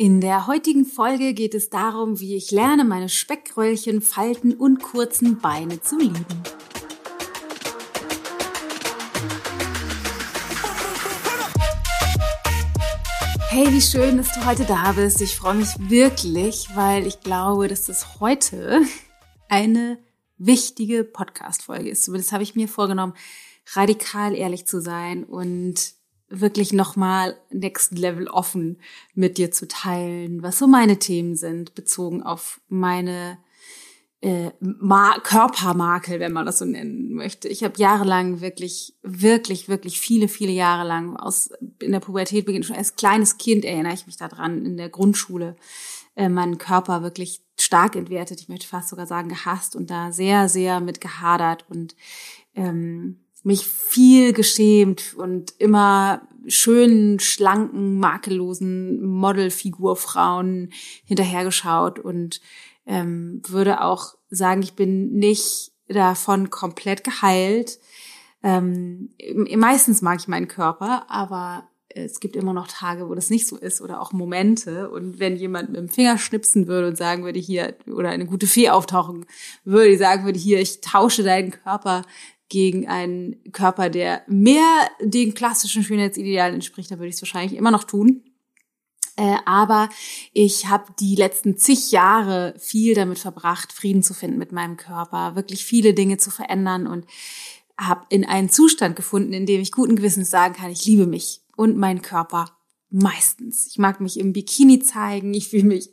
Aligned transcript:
In 0.00 0.20
der 0.20 0.46
heutigen 0.46 0.84
Folge 0.84 1.34
geht 1.34 1.56
es 1.56 1.70
darum, 1.70 2.20
wie 2.20 2.36
ich 2.36 2.52
lerne, 2.52 2.84
meine 2.84 3.08
Speckröllchen, 3.08 4.00
Falten 4.00 4.54
und 4.54 4.80
kurzen 4.80 5.40
Beine 5.40 5.80
zu 5.82 5.98
lieben. 5.98 6.24
Hey, 13.48 13.72
wie 13.72 13.80
schön, 13.80 14.18
dass 14.18 14.32
du 14.34 14.46
heute 14.46 14.64
da 14.66 14.92
bist. 14.92 15.20
Ich 15.20 15.34
freue 15.34 15.56
mich 15.56 15.74
wirklich, 15.80 16.68
weil 16.76 17.04
ich 17.04 17.18
glaube, 17.18 17.66
dass 17.66 17.86
das 17.86 18.20
heute 18.20 18.82
eine 19.48 19.98
wichtige 20.36 21.02
Podcast-Folge 21.02 21.90
ist. 21.90 22.04
Zumindest 22.04 22.30
habe 22.30 22.44
ich 22.44 22.54
mir 22.54 22.68
vorgenommen, 22.68 23.14
radikal 23.72 24.36
ehrlich 24.36 24.64
zu 24.64 24.80
sein 24.80 25.24
und 25.24 25.97
wirklich 26.28 26.72
nochmal 26.72 27.38
Next 27.50 27.96
Level 27.96 28.28
offen 28.28 28.78
mit 29.14 29.38
dir 29.38 29.50
zu 29.50 29.66
teilen, 29.66 30.42
was 30.42 30.58
so 30.58 30.66
meine 30.66 30.98
Themen 30.98 31.36
sind, 31.36 31.74
bezogen 31.74 32.22
auf 32.22 32.60
meine 32.68 33.38
äh, 34.20 34.50
Ma 34.60 35.18
Körpermakel, 35.22 36.18
wenn 36.20 36.32
man 36.32 36.44
das 36.44 36.58
so 36.58 36.64
nennen 36.64 37.14
möchte. 37.14 37.48
Ich 37.48 37.62
habe 37.62 37.78
jahrelang 37.78 38.40
wirklich, 38.40 38.94
wirklich, 39.02 39.68
wirklich 39.68 40.00
viele, 40.00 40.28
viele 40.28 40.52
Jahre 40.52 40.86
lang 40.86 41.16
aus 41.16 41.50
in 41.80 41.92
der 41.92 42.00
Pubertät 42.00 42.44
beginnt 42.44 42.66
schon 42.66 42.76
als 42.76 42.96
kleines 42.96 43.38
Kind 43.38 43.64
erinnere 43.64 43.94
ich 43.94 44.06
mich 44.06 44.16
daran 44.16 44.64
in 44.64 44.76
der 44.76 44.88
Grundschule 44.88 45.56
äh, 46.16 46.28
meinen 46.28 46.58
Körper 46.58 47.02
wirklich 47.02 47.42
stark 47.56 47.94
entwertet. 47.94 48.40
Ich 48.40 48.48
möchte 48.48 48.66
fast 48.66 48.88
sogar 48.88 49.06
sagen 49.06 49.28
gehasst 49.28 49.76
und 49.76 49.90
da 49.90 50.10
sehr, 50.10 50.48
sehr 50.48 50.80
mit 50.80 51.00
gehadert 51.00 51.64
und 51.68 51.94
ähm, 52.54 53.20
mich 53.44 53.66
viel 53.66 54.32
geschämt 54.32 55.14
und 55.16 55.54
immer 55.58 56.22
schönen, 56.46 57.20
schlanken, 57.20 57.98
makellosen 57.98 59.04
Modelfigurfrauen 59.04 60.72
hinterhergeschaut 61.04 61.98
und 61.98 62.40
ähm, 62.86 63.42
würde 63.46 63.82
auch 63.82 64.14
sagen, 64.30 64.62
ich 64.62 64.74
bin 64.74 65.12
nicht 65.12 65.72
davon 65.88 66.50
komplett 66.50 67.04
geheilt. 67.04 67.78
Ähm, 68.42 69.10
meistens 69.56 70.02
mag 70.02 70.18
ich 70.20 70.28
meinen 70.28 70.48
Körper, 70.48 71.10
aber 71.10 71.68
es 71.90 72.20
gibt 72.20 72.36
immer 72.36 72.52
noch 72.52 72.68
Tage, 72.68 73.08
wo 73.08 73.14
das 73.14 73.30
nicht 73.30 73.46
so 73.46 73.56
ist 73.56 73.80
oder 73.80 74.00
auch 74.00 74.12
Momente. 74.12 74.90
Und 74.90 75.18
wenn 75.18 75.36
jemand 75.36 75.70
mit 75.70 75.78
dem 75.78 75.88
Finger 75.88 76.18
schnipsen 76.18 76.66
würde 76.66 76.88
und 76.88 76.96
sagen 76.96 77.24
würde, 77.24 77.38
hier, 77.38 77.76
oder 77.86 78.10
eine 78.10 78.26
gute 78.26 78.46
Fee 78.46 78.70
auftauchen 78.70 79.26
würde, 79.64 79.96
sagen 79.96 80.24
würde, 80.24 80.38
hier, 80.38 80.60
ich 80.60 80.80
tausche 80.80 81.22
deinen 81.22 81.50
Körper 81.50 82.04
gegen 82.48 82.88
einen 82.88 83.36
Körper, 83.52 83.90
der 83.90 84.22
mehr 84.26 84.88
den 85.00 85.34
klassischen 85.34 85.82
Schönheitsidealen 85.82 86.54
entspricht, 86.54 86.90
dann 86.90 86.98
würde 86.98 87.08
ich 87.08 87.16
es 87.16 87.22
wahrscheinlich 87.22 87.58
immer 87.58 87.70
noch 87.70 87.84
tun. 87.84 88.22
Äh, 89.16 89.36
aber 89.44 89.88
ich 90.32 90.66
habe 90.66 90.92
die 91.00 91.16
letzten 91.16 91.56
zig 91.56 91.90
Jahre 91.90 92.54
viel 92.58 92.94
damit 92.94 93.18
verbracht, 93.18 93.72
Frieden 93.72 94.02
zu 94.02 94.14
finden 94.14 94.38
mit 94.38 94.52
meinem 94.52 94.76
Körper, 94.76 95.34
wirklich 95.34 95.64
viele 95.64 95.92
Dinge 95.92 96.18
zu 96.18 96.30
verändern 96.30 96.86
und 96.86 97.04
habe 97.76 98.06
in 98.10 98.24
einen 98.24 98.48
Zustand 98.48 98.96
gefunden, 98.96 99.32
in 99.32 99.44
dem 99.44 99.60
ich 99.60 99.72
guten 99.72 99.96
Gewissens 99.96 100.30
sagen 100.30 100.54
kann, 100.54 100.70
ich 100.70 100.84
liebe 100.84 101.06
mich 101.06 101.42
und 101.56 101.76
meinen 101.76 102.02
Körper 102.02 102.56
meistens. 102.90 103.66
Ich 103.66 103.78
mag 103.78 104.00
mich 104.00 104.18
im 104.18 104.32
Bikini 104.32 104.78
zeigen, 104.80 105.34
ich 105.34 105.48
fühle 105.48 105.64
mich 105.64 105.90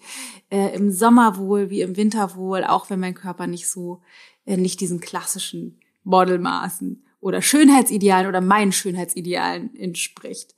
äh, 0.49 0.75
im 0.75 0.91
Sommer 0.91 1.37
wohl 1.37 1.69
wie 1.69 1.81
im 1.81 1.97
Winter 1.97 2.35
wohl, 2.35 2.63
auch 2.63 2.89
wenn 2.89 2.99
mein 2.99 3.15
Körper 3.15 3.47
nicht 3.47 3.67
so, 3.67 4.01
äh, 4.45 4.55
nicht 4.55 4.79
diesen 4.81 4.99
klassischen 4.99 5.79
Modelmaßen 6.05 7.03
oder 7.19 7.41
Schönheitsidealen 7.41 8.27
oder 8.27 8.41
meinen 8.41 8.71
Schönheitsidealen 8.71 9.75
entspricht. 9.75 10.55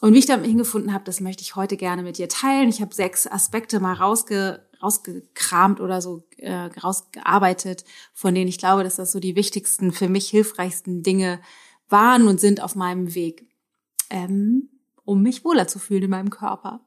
Und 0.00 0.12
wie 0.12 0.18
ich 0.18 0.26
damit 0.26 0.46
hingefunden 0.46 0.92
habe, 0.92 1.04
das 1.04 1.20
möchte 1.20 1.42
ich 1.42 1.56
heute 1.56 1.76
gerne 1.76 2.02
mit 2.02 2.18
dir 2.18 2.28
teilen. 2.28 2.68
Ich 2.68 2.80
habe 2.80 2.94
sechs 2.94 3.26
Aspekte 3.26 3.80
mal 3.80 3.94
rausge, 3.94 4.66
rausgekramt 4.82 5.80
oder 5.80 6.02
so 6.02 6.28
äh, 6.36 6.52
rausgearbeitet, 6.52 7.84
von 8.12 8.34
denen 8.34 8.48
ich 8.48 8.58
glaube, 8.58 8.84
dass 8.84 8.96
das 8.96 9.10
so 9.10 9.20
die 9.20 9.36
wichtigsten, 9.36 9.92
für 9.92 10.08
mich 10.08 10.28
hilfreichsten 10.28 11.02
Dinge 11.02 11.40
waren 11.88 12.28
und 12.28 12.40
sind 12.40 12.62
auf 12.62 12.74
meinem 12.74 13.14
Weg. 13.14 13.48
Ähm, 14.10 14.68
um 15.06 15.22
mich 15.22 15.44
wohler 15.44 15.66
zu 15.66 15.78
fühlen 15.78 16.02
in 16.02 16.10
meinem 16.10 16.30
Körper. 16.30 16.80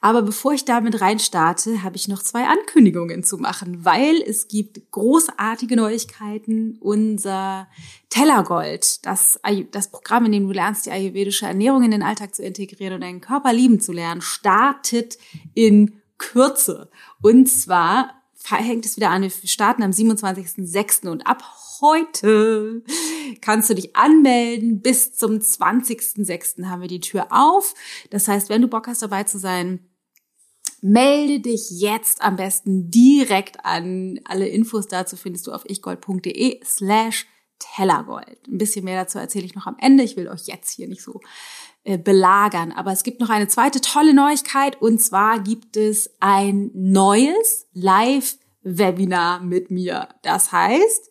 Aber 0.00 0.22
bevor 0.22 0.52
ich 0.52 0.64
damit 0.64 1.00
reinstarte, 1.00 1.82
habe 1.82 1.96
ich 1.96 2.06
noch 2.06 2.22
zwei 2.22 2.46
Ankündigungen 2.46 3.24
zu 3.24 3.38
machen, 3.38 3.84
weil 3.84 4.22
es 4.22 4.46
gibt 4.46 4.92
großartige 4.92 5.74
Neuigkeiten. 5.74 6.78
Unser 6.80 7.66
Tellergold, 8.10 9.04
das, 9.04 9.40
das 9.72 9.90
Programm, 9.90 10.26
in 10.26 10.32
dem 10.32 10.46
du 10.46 10.52
lernst, 10.52 10.86
die 10.86 10.90
ayurvedische 10.90 11.46
Ernährung 11.46 11.82
in 11.82 11.90
den 11.90 12.02
Alltag 12.02 12.34
zu 12.34 12.42
integrieren 12.42 12.94
und 12.94 13.00
deinen 13.00 13.20
Körper 13.20 13.52
lieben 13.52 13.80
zu 13.80 13.92
lernen, 13.92 14.20
startet 14.20 15.18
in 15.54 16.00
Kürze. 16.18 16.90
Und 17.22 17.48
zwar 17.48 18.22
hängt 18.50 18.86
es 18.86 18.96
wieder 18.96 19.10
an, 19.10 19.22
wir 19.22 19.30
starten 19.30 19.82
am 19.82 19.90
27.06. 19.90 21.08
und 21.08 21.26
ab 21.26 21.42
heute 21.80 22.82
kannst 23.40 23.70
du 23.70 23.74
dich 23.74 23.96
anmelden. 23.96 24.80
Bis 24.80 25.14
zum 25.14 25.38
20.06. 25.38 26.66
haben 26.66 26.82
wir 26.82 26.88
die 26.88 27.00
Tür 27.00 27.28
auf. 27.30 27.74
Das 28.10 28.28
heißt, 28.28 28.48
wenn 28.48 28.62
du 28.62 28.68
Bock 28.68 28.86
hast, 28.86 29.02
dabei 29.02 29.24
zu 29.24 29.38
sein, 29.38 29.80
melde 30.80 31.40
dich 31.40 31.70
jetzt 31.70 32.22
am 32.22 32.36
besten 32.36 32.90
direkt 32.90 33.64
an. 33.64 34.20
Alle 34.24 34.48
Infos 34.48 34.86
dazu 34.86 35.16
findest 35.16 35.46
du 35.46 35.52
auf 35.52 35.68
ichgold.de 35.68 36.60
slash 36.64 37.26
Tellergold. 37.58 38.46
Ein 38.46 38.58
bisschen 38.58 38.84
mehr 38.84 39.02
dazu 39.02 39.18
erzähle 39.18 39.46
ich 39.46 39.54
noch 39.54 39.66
am 39.66 39.76
Ende. 39.80 40.04
Ich 40.04 40.16
will 40.16 40.28
euch 40.28 40.46
jetzt 40.46 40.70
hier 40.70 40.88
nicht 40.88 41.02
so 41.02 41.20
belagern. 41.96 42.72
Aber 42.72 42.92
es 42.92 43.02
gibt 43.02 43.20
noch 43.20 43.30
eine 43.30 43.48
zweite 43.48 43.80
tolle 43.80 44.14
Neuigkeit 44.14 44.80
und 44.82 45.00
zwar 45.00 45.40
gibt 45.40 45.76
es 45.76 46.10
ein 46.20 46.70
neues 46.74 47.66
Live-Webinar 47.72 49.40
mit 49.40 49.70
mir. 49.70 50.08
Das 50.22 50.52
heißt, 50.52 51.10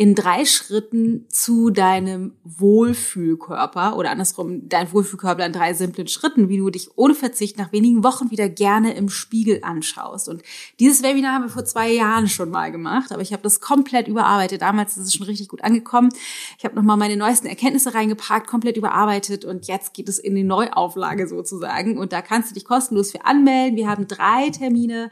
in 0.00 0.14
drei 0.14 0.44
Schritten 0.44 1.26
zu 1.28 1.70
deinem 1.70 2.32
Wohlfühlkörper 2.44 3.96
oder 3.96 4.12
andersrum 4.12 4.68
dein 4.68 4.92
Wohlfühlkörper 4.92 5.44
in 5.44 5.52
drei 5.52 5.74
simplen 5.74 6.06
Schritten, 6.06 6.48
wie 6.48 6.58
du 6.58 6.70
dich 6.70 6.90
ohne 6.94 7.16
Verzicht 7.16 7.58
nach 7.58 7.72
wenigen 7.72 8.04
Wochen 8.04 8.30
wieder 8.30 8.48
gerne 8.48 8.94
im 8.94 9.08
Spiegel 9.08 9.58
anschaust. 9.64 10.28
Und 10.28 10.44
dieses 10.78 11.02
Webinar 11.02 11.34
haben 11.34 11.46
wir 11.46 11.50
vor 11.50 11.64
zwei 11.64 11.90
Jahren 11.90 12.28
schon 12.28 12.48
mal 12.48 12.70
gemacht, 12.70 13.10
aber 13.10 13.22
ich 13.22 13.32
habe 13.32 13.42
das 13.42 13.60
komplett 13.60 14.06
überarbeitet. 14.06 14.62
Damals 14.62 14.96
ist 14.96 15.06
es 15.06 15.14
schon 15.14 15.26
richtig 15.26 15.48
gut 15.48 15.64
angekommen. 15.64 16.10
Ich 16.58 16.64
habe 16.64 16.76
nochmal 16.76 16.96
meine 16.96 17.16
neuesten 17.16 17.48
Erkenntnisse 17.48 17.92
reingepackt, 17.92 18.46
komplett 18.46 18.76
überarbeitet 18.76 19.44
und 19.44 19.66
jetzt 19.66 19.94
geht 19.94 20.08
es 20.08 20.20
in 20.20 20.36
die 20.36 20.44
Neuauflage 20.44 21.26
sozusagen. 21.26 21.98
Und 21.98 22.12
da 22.12 22.22
kannst 22.22 22.50
du 22.50 22.54
dich 22.54 22.64
kostenlos 22.64 23.10
für 23.10 23.24
anmelden. 23.24 23.76
Wir 23.76 23.88
haben 23.88 24.06
drei 24.06 24.50
Termine 24.50 25.10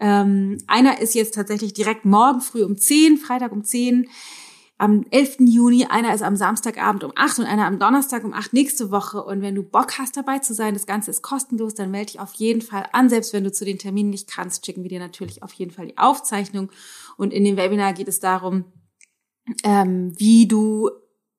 ähm, 0.00 0.58
einer 0.66 1.00
ist 1.00 1.14
jetzt 1.14 1.34
tatsächlich 1.34 1.72
direkt 1.72 2.04
morgen 2.04 2.40
früh 2.40 2.64
um 2.64 2.76
10, 2.76 3.18
Freitag 3.18 3.52
um 3.52 3.64
10, 3.64 4.08
am 4.80 5.04
11. 5.10 5.40
Juni, 5.40 5.84
einer 5.84 6.14
ist 6.14 6.22
am 6.22 6.36
Samstagabend 6.36 7.04
um 7.04 7.12
8 7.14 7.40
und 7.40 7.44
einer 7.44 7.66
am 7.66 7.78
Donnerstag 7.78 8.24
um 8.24 8.32
8 8.32 8.54
nächste 8.54 8.90
Woche. 8.90 9.22
Und 9.22 9.42
wenn 9.42 9.54
du 9.54 9.62
Bock 9.62 9.98
hast, 9.98 10.16
dabei 10.16 10.38
zu 10.38 10.54
sein, 10.54 10.72
das 10.72 10.86
Ganze 10.86 11.10
ist 11.10 11.20
kostenlos, 11.20 11.74
dann 11.74 11.90
melde 11.90 12.12
dich 12.12 12.20
auf 12.20 12.32
jeden 12.34 12.62
Fall 12.62 12.86
an. 12.92 13.10
Selbst 13.10 13.34
wenn 13.34 13.44
du 13.44 13.52
zu 13.52 13.66
den 13.66 13.78
Terminen 13.78 14.08
nicht 14.08 14.30
kannst, 14.30 14.64
schicken 14.64 14.82
wir 14.82 14.88
dir 14.88 14.98
natürlich 14.98 15.42
auf 15.42 15.52
jeden 15.52 15.70
Fall 15.70 15.88
die 15.88 15.98
Aufzeichnung. 15.98 16.70
Und 17.18 17.34
in 17.34 17.44
dem 17.44 17.58
Webinar 17.58 17.92
geht 17.92 18.08
es 18.08 18.20
darum, 18.20 18.64
ähm, 19.64 20.18
wie 20.18 20.48
du 20.48 20.88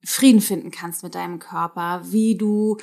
Frieden 0.06 0.42
finden 0.42 0.70
kannst 0.70 1.02
mit 1.02 1.16
deinem 1.16 1.40
Körper, 1.40 2.04
wie 2.06 2.36
du 2.36 2.78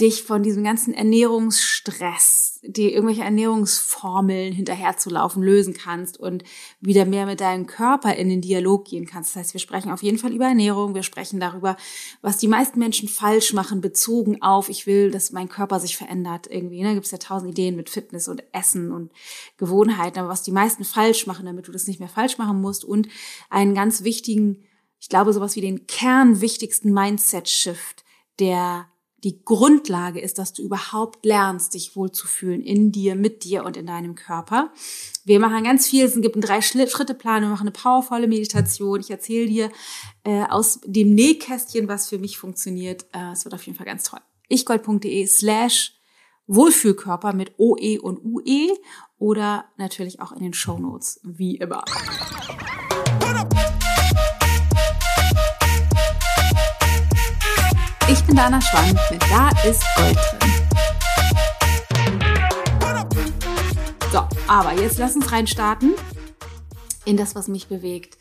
dich 0.00 0.24
von 0.24 0.42
diesem 0.42 0.64
ganzen 0.64 0.92
Ernährungsstress, 0.92 2.58
die 2.64 2.92
irgendwelche 2.92 3.22
Ernährungsformeln 3.22 4.52
hinterherzulaufen, 4.52 5.40
lösen 5.40 5.72
kannst 5.72 6.18
und 6.18 6.42
wieder 6.80 7.04
mehr 7.04 7.26
mit 7.26 7.40
deinem 7.40 7.66
Körper 7.66 8.16
in 8.16 8.28
den 8.28 8.40
Dialog 8.40 8.86
gehen 8.86 9.06
kannst. 9.06 9.30
Das 9.30 9.40
heißt, 9.40 9.54
wir 9.54 9.60
sprechen 9.60 9.92
auf 9.92 10.02
jeden 10.02 10.18
Fall 10.18 10.32
über 10.32 10.46
Ernährung, 10.46 10.96
wir 10.96 11.04
sprechen 11.04 11.38
darüber, 11.38 11.76
was 12.22 12.38
die 12.38 12.48
meisten 12.48 12.80
Menschen 12.80 13.08
falsch 13.08 13.52
machen, 13.52 13.80
bezogen 13.80 14.42
auf, 14.42 14.68
ich 14.68 14.88
will, 14.88 15.12
dass 15.12 15.30
mein 15.30 15.48
Körper 15.48 15.78
sich 15.78 15.96
verändert 15.96 16.48
irgendwie. 16.50 16.82
Ne? 16.82 16.94
Gibt 16.94 17.06
es 17.06 17.12
ja 17.12 17.18
tausend 17.18 17.52
Ideen 17.52 17.76
mit 17.76 17.88
Fitness 17.88 18.26
und 18.26 18.42
Essen 18.52 18.90
und 18.90 19.12
Gewohnheiten, 19.58 20.18
aber 20.18 20.28
was 20.28 20.42
die 20.42 20.50
meisten 20.50 20.82
falsch 20.82 21.28
machen, 21.28 21.46
damit 21.46 21.68
du 21.68 21.72
das 21.72 21.86
nicht 21.86 22.00
mehr 22.00 22.08
falsch 22.08 22.36
machen 22.36 22.60
musst 22.60 22.84
und 22.84 23.06
einen 23.48 23.76
ganz 23.76 24.02
wichtigen, 24.02 24.64
ich 24.98 25.08
glaube, 25.08 25.32
sowas 25.32 25.54
wie 25.54 25.60
den 25.60 25.86
kernwichtigsten 25.86 26.92
Mindset-Shift, 26.92 28.04
der 28.40 28.88
die 29.24 29.42
Grundlage 29.42 30.20
ist, 30.20 30.38
dass 30.38 30.52
du 30.52 30.62
überhaupt 30.62 31.24
lernst, 31.24 31.74
dich 31.74 31.96
wohlzufühlen 31.96 32.60
in 32.60 32.92
dir, 32.92 33.16
mit 33.16 33.42
dir 33.44 33.64
und 33.64 33.76
in 33.76 33.86
deinem 33.86 34.14
Körper. 34.14 34.70
Wir 35.24 35.40
machen 35.40 35.64
ganz 35.64 35.88
viel. 35.88 36.04
Es 36.04 36.20
gibt 36.20 36.34
einen 36.34 36.42
Drei-Schritte-Plan. 36.42 37.42
Wir 37.42 37.48
machen 37.48 37.62
eine 37.62 37.70
powervolle 37.70 38.28
Meditation. 38.28 39.00
Ich 39.00 39.10
erzähle 39.10 39.46
dir 39.46 39.70
äh, 40.24 40.44
aus 40.44 40.80
dem 40.84 41.14
Nähkästchen, 41.14 41.88
was 41.88 42.08
für 42.08 42.18
mich 42.18 42.36
funktioniert. 42.38 43.06
Äh, 43.12 43.32
es 43.32 43.44
wird 43.46 43.54
auf 43.54 43.64
jeden 43.64 43.78
Fall 43.78 43.86
ganz 43.86 44.04
toll. 44.04 44.20
ichgold.de 44.48 45.26
slash 45.26 45.94
Wohlfühlkörper 46.46 47.32
mit 47.32 47.54
OE 47.58 47.98
und 48.00 48.22
UE 48.22 48.76
oder 49.18 49.64
natürlich 49.78 50.20
auch 50.20 50.32
in 50.32 50.42
den 50.42 50.52
Show 50.52 50.78
Notes, 50.78 51.20
wie 51.22 51.56
immer. 51.56 51.82
bin 58.34 58.42
Dana 58.42 58.60
Schwand 58.60 58.98
mit 59.10 59.22
Da 59.30 59.50
ist 59.68 59.84
Gold 59.94 60.18
drin. 60.40 60.52
So, 64.10 64.26
aber 64.48 64.72
jetzt 64.72 64.98
lass 64.98 65.14
uns 65.14 65.30
reinstarten 65.30 65.94
in 67.04 67.16
das, 67.16 67.36
was 67.36 67.46
mich 67.48 67.68
bewegt. 67.68 68.18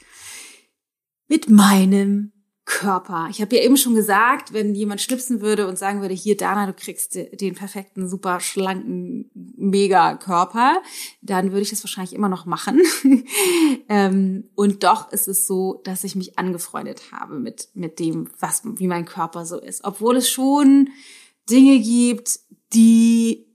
Mit 1.28 1.50
meinem 1.50 2.33
Körper. 2.66 3.28
Ich 3.30 3.42
habe 3.42 3.56
ja 3.58 3.62
eben 3.62 3.76
schon 3.76 3.94
gesagt, 3.94 4.54
wenn 4.54 4.74
jemand 4.74 5.02
schnipsen 5.02 5.42
würde 5.42 5.68
und 5.68 5.78
sagen 5.78 6.02
würde, 6.02 6.14
hier 6.14 6.38
Dana, 6.38 6.66
du 6.66 6.74
kriegst 6.74 7.16
den 7.16 7.56
perfekten, 7.56 8.08
super 8.08 8.40
schlanken, 8.40 9.30
mega 9.34 10.16
Körper, 10.16 10.82
dann 11.22 11.52
würde 11.52 11.64
ich 11.64 11.72
das 11.72 11.84
wahrscheinlich 11.84 12.14
immer 12.14 12.30
noch 12.30 12.46
machen. 12.46 12.82
ähm, 13.90 14.46
und 14.56 14.84
doch 14.86 15.12
ist 15.12 15.28
es 15.28 15.46
so, 15.46 15.82
dass 15.84 16.06
ich 16.06 16.16
mich 16.16 16.40
angefreundet 16.40 17.12
habe 17.12 17.38
mit, 17.38 17.68
mit 17.74 18.00
dem, 18.00 18.30
was, 18.40 18.62
wie 18.64 18.88
mein 18.88 19.06
Körper 19.06 19.46
so 19.46 19.60
ist. 19.60 19.84
Obwohl 19.84 20.16
es 20.16 20.30
schon 20.30 20.90
Dinge 21.50 21.80
gibt, 21.80 22.40
die 22.74 23.46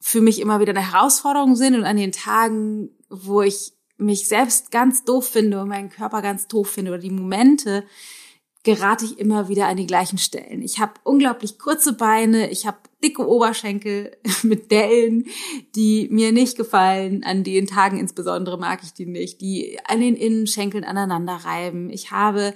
für 0.00 0.22
mich 0.22 0.40
immer 0.40 0.58
wieder 0.60 0.70
eine 0.70 0.92
Herausforderung 0.92 1.54
sind 1.54 1.74
und 1.74 1.84
an 1.84 1.98
den 1.98 2.12
Tagen, 2.12 2.90
wo 3.10 3.42
ich 3.42 3.74
mich 3.98 4.26
selbst 4.26 4.70
ganz 4.70 5.04
doof 5.04 5.28
finde 5.28 5.60
und 5.60 5.68
meinen 5.68 5.90
Körper 5.90 6.22
ganz 6.22 6.48
doof 6.48 6.70
finde 6.70 6.92
oder 6.92 7.00
die 7.00 7.10
Momente, 7.10 7.84
gerate 8.64 9.04
ich 9.04 9.18
immer 9.18 9.48
wieder 9.48 9.68
an 9.68 9.76
die 9.76 9.86
gleichen 9.86 10.18
Stellen. 10.18 10.62
Ich 10.62 10.78
habe 10.78 10.94
unglaublich 11.04 11.58
kurze 11.58 11.92
Beine, 11.92 12.50
ich 12.50 12.66
habe 12.66 12.78
dicke 13.02 13.26
Oberschenkel 13.26 14.16
mit 14.42 14.70
Dellen, 14.70 15.26
die 15.76 16.08
mir 16.10 16.32
nicht 16.32 16.56
gefallen. 16.56 17.22
An 17.24 17.44
den 17.44 17.66
Tagen 17.66 17.98
insbesondere 17.98 18.58
mag 18.58 18.80
ich 18.82 18.92
die 18.92 19.06
nicht, 19.06 19.40
die 19.40 19.78
an 19.84 20.00
den 20.00 20.16
Innenschenkeln 20.16 20.84
aneinander 20.84 21.34
reiben. 21.34 21.90
Ich 21.90 22.10
habe 22.10 22.52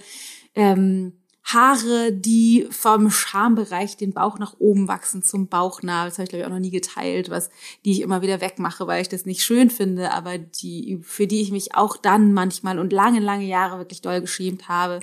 ähm, 0.54 1.21
Haare, 1.44 2.12
die 2.12 2.68
vom 2.70 3.10
Schambereich 3.10 3.96
den 3.96 4.12
Bauch 4.12 4.38
nach 4.38 4.54
oben 4.58 4.86
wachsen 4.86 5.22
zum 5.22 5.48
Bauchnabel. 5.48 6.10
Das 6.10 6.18
habe 6.18 6.24
ich 6.24 6.28
glaube 6.30 6.42
ich 6.42 6.46
auch 6.46 6.54
noch 6.54 6.60
nie 6.60 6.70
geteilt, 6.70 7.30
was 7.30 7.50
die 7.84 7.92
ich 7.92 8.00
immer 8.00 8.22
wieder 8.22 8.40
wegmache, 8.40 8.86
weil 8.86 9.02
ich 9.02 9.08
das 9.08 9.26
nicht 9.26 9.42
schön 9.42 9.68
finde, 9.68 10.12
aber 10.12 10.38
die 10.38 11.00
für 11.02 11.26
die 11.26 11.40
ich 11.40 11.50
mich 11.50 11.74
auch 11.74 11.96
dann 11.96 12.32
manchmal 12.32 12.78
und 12.78 12.92
lange 12.92 13.18
lange 13.20 13.44
Jahre 13.44 13.78
wirklich 13.78 14.02
doll 14.02 14.20
geschämt 14.20 14.68
habe. 14.68 15.00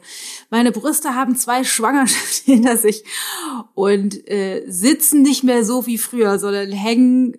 Meine 0.50 0.71
Brüste 0.71 1.13
haben 1.13 1.36
zwei 1.36 1.63
Schwangerschaften 1.63 2.53
hinter 2.53 2.77
sich 2.77 3.03
und 3.74 4.27
äh, 4.30 4.63
sitzen 4.68 5.21
nicht 5.21 5.44
mehr 5.44 5.65
so 5.65 5.86
wie 5.88 5.97
früher, 5.97 6.39
sondern 6.39 6.71
hängen 6.71 7.38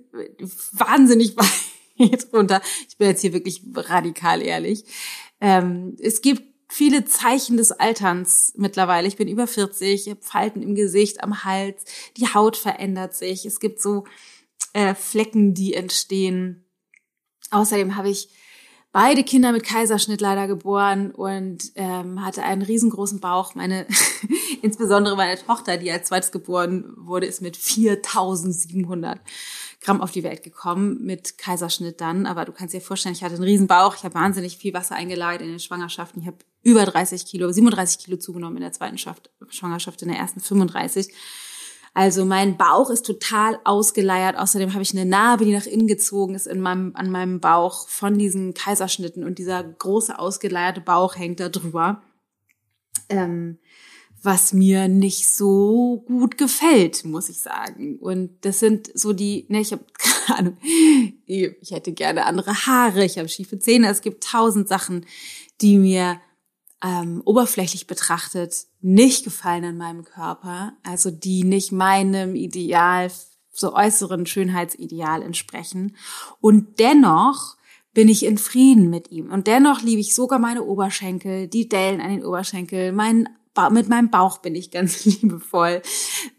wahnsinnig 0.73 1.37
weit 1.99 2.27
runter. 2.33 2.61
Ich 2.89 2.99
bin 2.99 3.09
jetzt 3.09 3.23
hier 3.23 3.33
wirklich 3.33 3.63
radikal 3.75 4.43
ehrlich. 4.43 4.85
Ähm, 5.41 5.97
es 6.01 6.21
gibt 6.21 6.50
viele 6.71 7.05
Zeichen 7.05 7.57
des 7.57 7.73
Alterns 7.73 8.55
mittlerweile. 8.57 9.09
Ich 9.09 9.17
bin 9.17 9.29
über 9.29 9.47
40, 9.47 10.07
ich 10.07 10.11
habe 10.11 10.23
Falten 10.23 10.63
im 10.63 10.75
Gesicht, 10.75 11.23
am 11.23 11.45
Hals, 11.45 11.85
die 12.17 12.33
Haut 12.33 12.57
verändert 12.57 13.15
sich. 13.15 13.45
Es 13.45 13.61
gibt 13.61 13.83
so 13.83 14.05
äh, 14.73 14.95
Flecken, 14.95 15.53
die 15.53 15.75
entstehen. 15.75 16.65
Außerdem 17.51 17.97
habe 17.97 18.09
ich 18.09 18.29
beide 18.93 19.25
Kinder 19.25 19.53
mit 19.53 19.65
Kaiserschnitt 19.65 20.21
leider 20.21 20.47
geboren 20.47 21.11
und 21.11 21.73
ähm, 21.75 22.25
hatte 22.25 22.45
einen 22.45 22.63
riesengroßen 22.63 23.21
Bauch. 23.21 23.57
Meine, 23.57 23.87
insbesondere 24.63 25.17
meine 25.17 25.41
Tochter, 25.41 25.77
die 25.77 25.91
als 25.91 26.09
zweites 26.09 26.31
geboren 26.31 26.95
wurde, 26.97 27.27
ist 27.27 27.43
mit 27.43 27.57
4700 27.57 29.21
Gramm 29.81 30.01
auf 30.03 30.11
die 30.11 30.23
Welt 30.23 30.43
gekommen 30.43 31.05
mit 31.05 31.39
Kaiserschnitt 31.39 32.01
dann. 32.01 32.27
Aber 32.27 32.45
du 32.45 32.53
kannst 32.53 32.75
dir 32.75 32.81
vorstellen, 32.81 33.15
ich 33.15 33.25
hatte 33.25 33.35
einen 33.35 33.45
riesen 33.45 33.67
Bauch, 33.67 33.97
ich 33.97 34.05
habe 34.05 34.15
wahnsinnig 34.15 34.59
viel 34.59 34.75
Wasser 34.75 34.95
eingelagert 34.95 35.43
in 35.43 35.49
den 35.49 35.61
Schwangerschaften. 35.61 36.21
Ich 36.21 36.27
habe 36.27 36.39
über 36.63 36.85
30 36.85 37.25
Kilo, 37.25 37.51
37 37.51 38.05
Kilo 38.05 38.19
zugenommen 38.19 38.57
in 38.57 38.63
der 38.63 38.73
zweiten 38.73 38.99
Schwangerschaft, 38.99 40.03
in 40.03 40.09
der 40.09 40.19
ersten 40.19 40.41
35. 40.41 41.09
Also 41.93 42.25
mein 42.25 42.57
Bauch 42.57 42.91
ist 42.91 43.05
total 43.05 43.59
ausgeleiert. 43.65 44.37
Außerdem 44.37 44.75
habe 44.75 44.83
ich 44.83 44.93
eine 44.93 45.07
Narbe, 45.07 45.45
die 45.45 45.55
nach 45.55 45.67
innen 45.67 45.87
gezogen 45.87 46.35
ist 46.35 46.47
in 46.47 46.61
meinem, 46.61 46.93
an 46.95 47.11
meinem 47.11 47.41
Bauch 47.41 47.89
von 47.89 48.17
diesen 48.17 48.55
Kaiserschnitten 48.55 49.25
und 49.25 49.39
dieser 49.39 49.65
große 49.65 50.19
ausgeleierte 50.19 50.81
Bauch 50.81 51.17
hängt 51.17 51.41
da 51.41 51.49
drüber. 51.49 52.03
Ähm, 53.09 53.59
was 54.23 54.53
mir 54.53 54.89
nicht 54.89 55.29
so 55.29 56.05
gut 56.07 56.37
gefällt, 56.37 57.05
muss 57.05 57.29
ich 57.29 57.41
sagen. 57.41 57.99
Und 57.99 58.31
das 58.43 58.61
sind 58.61 58.91
so 58.95 59.13
die, 59.13 59.47
ne, 59.49 59.61
ich 59.61 59.73
habe 59.73 59.85
keine 60.27 60.39
Ahnung, 60.39 60.57
ich 61.27 61.71
hätte 61.71 61.93
gerne 61.93 62.27
andere 62.27 62.55
Haare, 62.67 63.05
ich 63.05 63.19
habe 63.19 63.29
schiefe 63.29 63.59
Zähne, 63.59 63.89
es 63.89 64.03
gibt 64.03 64.25
tausend 64.25 64.69
Sachen, 64.69 65.07
die 65.61 65.79
mir 65.79 66.21
ähm, 66.83 67.23
oberflächlich 67.25 67.87
betrachtet 67.87 68.67
nicht 68.81 69.25
gefallen 69.25 69.65
an 69.65 69.77
meinem 69.77 70.05
Körper, 70.05 70.73
also 70.83 71.11
die 71.11 71.45
nicht 71.45 71.73
meinem 71.73 72.35
Ideal, 72.35 73.11
so 73.53 73.75
äußeren 73.75 74.27
Schönheitsideal 74.27 75.23
entsprechen. 75.23 75.97
Und 76.41 76.79
dennoch 76.79 77.57
bin 77.93 78.09
ich 78.09 78.25
in 78.25 78.39
Frieden 78.39 78.89
mit 78.89 79.11
ihm. 79.11 79.31
Und 79.31 79.47
dennoch 79.47 79.83
liebe 79.83 80.01
ich 80.01 80.15
sogar 80.15 80.39
meine 80.39 80.63
Oberschenkel, 80.63 81.49
die 81.49 81.69
Dellen 81.69 82.01
an 82.01 82.11
den 82.11 82.25
Oberschenkel, 82.25 82.93
meinen 82.93 83.29
mit 83.69 83.89
meinem 83.89 84.11
Bauch 84.11 84.39
bin 84.39 84.55
ich 84.55 84.71
ganz 84.71 85.05
liebevoll, 85.05 85.83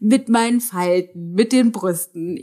mit 0.00 0.28
meinen 0.28 0.60
Falten, 0.60 1.34
mit 1.34 1.52
den 1.52 1.70
Brüsten. 1.70 2.40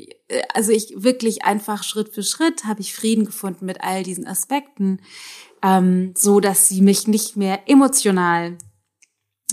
Also 0.54 0.72
ich 0.72 0.94
wirklich 0.96 1.44
einfach 1.44 1.84
Schritt 1.84 2.14
für 2.14 2.24
Schritt 2.24 2.64
habe 2.66 2.80
ich 2.80 2.94
Frieden 2.94 3.26
gefunden 3.26 3.66
mit 3.66 3.82
all 3.82 4.04
diesen 4.04 4.26
Aspekten, 4.26 5.02
ähm, 5.62 6.14
so 6.16 6.40
dass 6.40 6.70
sie 6.70 6.82
mich 6.82 7.08
nicht 7.08 7.36
mehr 7.36 7.68
emotional 7.68 8.58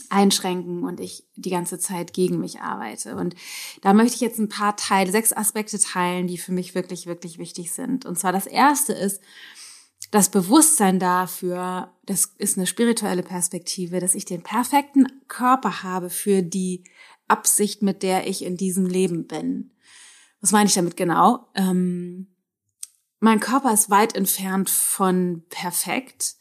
einschränken 0.09 0.85
und 0.85 1.01
ich 1.01 1.25
die 1.35 1.51
ganze 1.51 1.79
Zeit 1.79 2.13
gegen 2.13 2.39
mich 2.39 2.61
arbeite. 2.61 3.17
Und 3.17 3.35
da 3.83 3.93
möchte 3.93 4.15
ich 4.15 4.21
jetzt 4.21 4.39
ein 4.39 4.49
paar 4.49 4.77
Teile, 4.77 5.11
sechs 5.11 5.33
Aspekte 5.33 5.79
teilen, 5.79 6.27
die 6.27 6.39
für 6.39 6.53
mich 6.53 6.75
wirklich, 6.75 7.07
wirklich 7.07 7.39
wichtig 7.39 7.73
sind. 7.73 8.07
Und 8.07 8.19
zwar 8.19 8.33
das 8.33 8.47
erste 8.47 8.93
ist, 8.93 9.21
das 10.11 10.31
Bewusstsein 10.31 10.99
dafür, 10.99 11.93
das 12.05 12.35
ist 12.39 12.57
eine 12.57 12.67
spirituelle 12.67 13.23
Perspektive, 13.23 14.01
dass 14.01 14.15
ich 14.15 14.25
den 14.25 14.43
perfekten 14.43 15.07
Körper 15.29 15.83
habe 15.83 16.11
für 16.11 16.43
die 16.43 16.85
Absicht, 17.29 17.83
mit 17.83 18.03
der 18.03 18.27
ich 18.27 18.45
in 18.45 18.57
diesem 18.57 18.87
Leben 18.87 19.27
bin. 19.27 19.73
Was 20.41 20.53
meine 20.53 20.69
ich 20.69 20.75
damit 20.75 20.97
genau? 20.97 21.49
Ähm, 21.55 22.29
mein 23.19 23.41
Körper 23.41 23.73
ist 23.73 23.91
weit 23.91 24.15
entfernt 24.15 24.71
von 24.71 25.43
perfekt. 25.49 26.37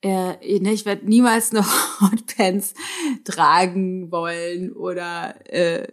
Äh, 0.00 0.60
ne, 0.60 0.72
ich 0.72 0.86
werde 0.86 1.06
niemals 1.06 1.52
noch 1.52 2.00
Hotpants 2.00 2.74
tragen 3.24 4.10
wollen 4.10 4.72
oder 4.72 5.34
äh, 5.52 5.86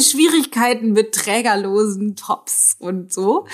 Schwierigkeiten 0.00 0.92
mit 0.92 1.14
trägerlosen 1.14 2.16
Tops 2.16 2.76
und 2.78 3.12
so. 3.12 3.46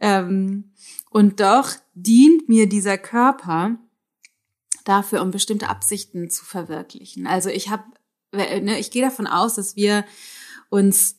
Ähm, 0.00 0.72
und 1.10 1.40
doch 1.40 1.70
dient 1.96 2.48
mir 2.48 2.68
dieser 2.68 2.98
Körper 2.98 3.78
dafür, 4.84 5.22
um 5.22 5.30
bestimmte 5.30 5.68
Absichten 5.68 6.30
zu 6.30 6.44
verwirklichen. 6.44 7.26
Also 7.26 7.48
ich 7.48 7.70
habe, 7.70 7.84
ne, 8.32 8.78
ich 8.78 8.90
gehe 8.90 9.02
davon 9.02 9.26
aus, 9.26 9.54
dass 9.54 9.76
wir 9.76 10.04
uns 10.68 11.16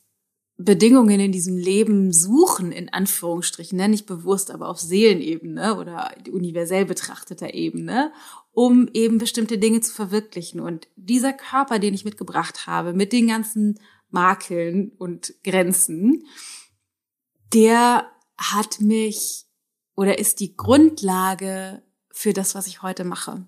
Bedingungen 0.56 1.20
in 1.20 1.32
diesem 1.32 1.58
Leben 1.58 2.12
suchen, 2.14 2.72
in 2.72 2.90
Anführungsstrichen, 2.90 3.78
ne? 3.78 3.90
nicht 3.90 4.06
bewusst, 4.06 4.50
aber 4.50 4.70
auf 4.70 4.80
Seelenebene 4.80 5.78
oder 5.78 6.16
universell 6.32 6.86
betrachteter 6.86 7.54
Ebene, 7.54 8.12
um 8.52 8.88
eben 8.94 9.18
bestimmte 9.18 9.58
Dinge 9.58 9.82
zu 9.82 9.94
verwirklichen. 9.94 10.60
Und 10.60 10.88
dieser 10.96 11.34
Körper, 11.34 11.78
den 11.78 11.94
ich 11.94 12.06
mitgebracht 12.06 12.66
habe, 12.66 12.94
mit 12.94 13.14
den 13.14 13.28
ganzen 13.28 13.80
Makeln 14.10 14.92
und 14.98 15.34
Grenzen, 15.44 16.24
der 17.54 18.10
hat 18.38 18.80
mich 18.80 19.47
oder 19.98 20.20
ist 20.20 20.40
die 20.40 20.56
Grundlage 20.56 21.82
für 22.12 22.32
das, 22.32 22.56
was 22.56 22.68
ich 22.68 22.84
heute 22.84 23.04
mache. 23.04 23.46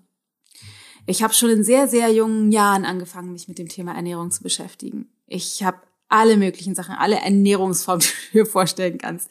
Ich 1.06 1.22
habe 1.22 1.32
schon 1.32 1.48
in 1.48 1.64
sehr, 1.64 1.88
sehr 1.88 2.12
jungen 2.12 2.52
Jahren 2.52 2.84
angefangen, 2.84 3.32
mich 3.32 3.48
mit 3.48 3.58
dem 3.58 3.68
Thema 3.68 3.94
Ernährung 3.94 4.30
zu 4.30 4.42
beschäftigen. 4.42 5.08
Ich 5.26 5.62
habe 5.62 5.78
alle 6.08 6.36
möglichen 6.36 6.74
Sachen, 6.74 6.96
alle 6.96 7.20
Ernährungsformen, 7.20 8.02
die 8.32 8.38
du 8.38 8.44
dir 8.44 8.46
vorstellen 8.46 8.98
kannst, 8.98 9.30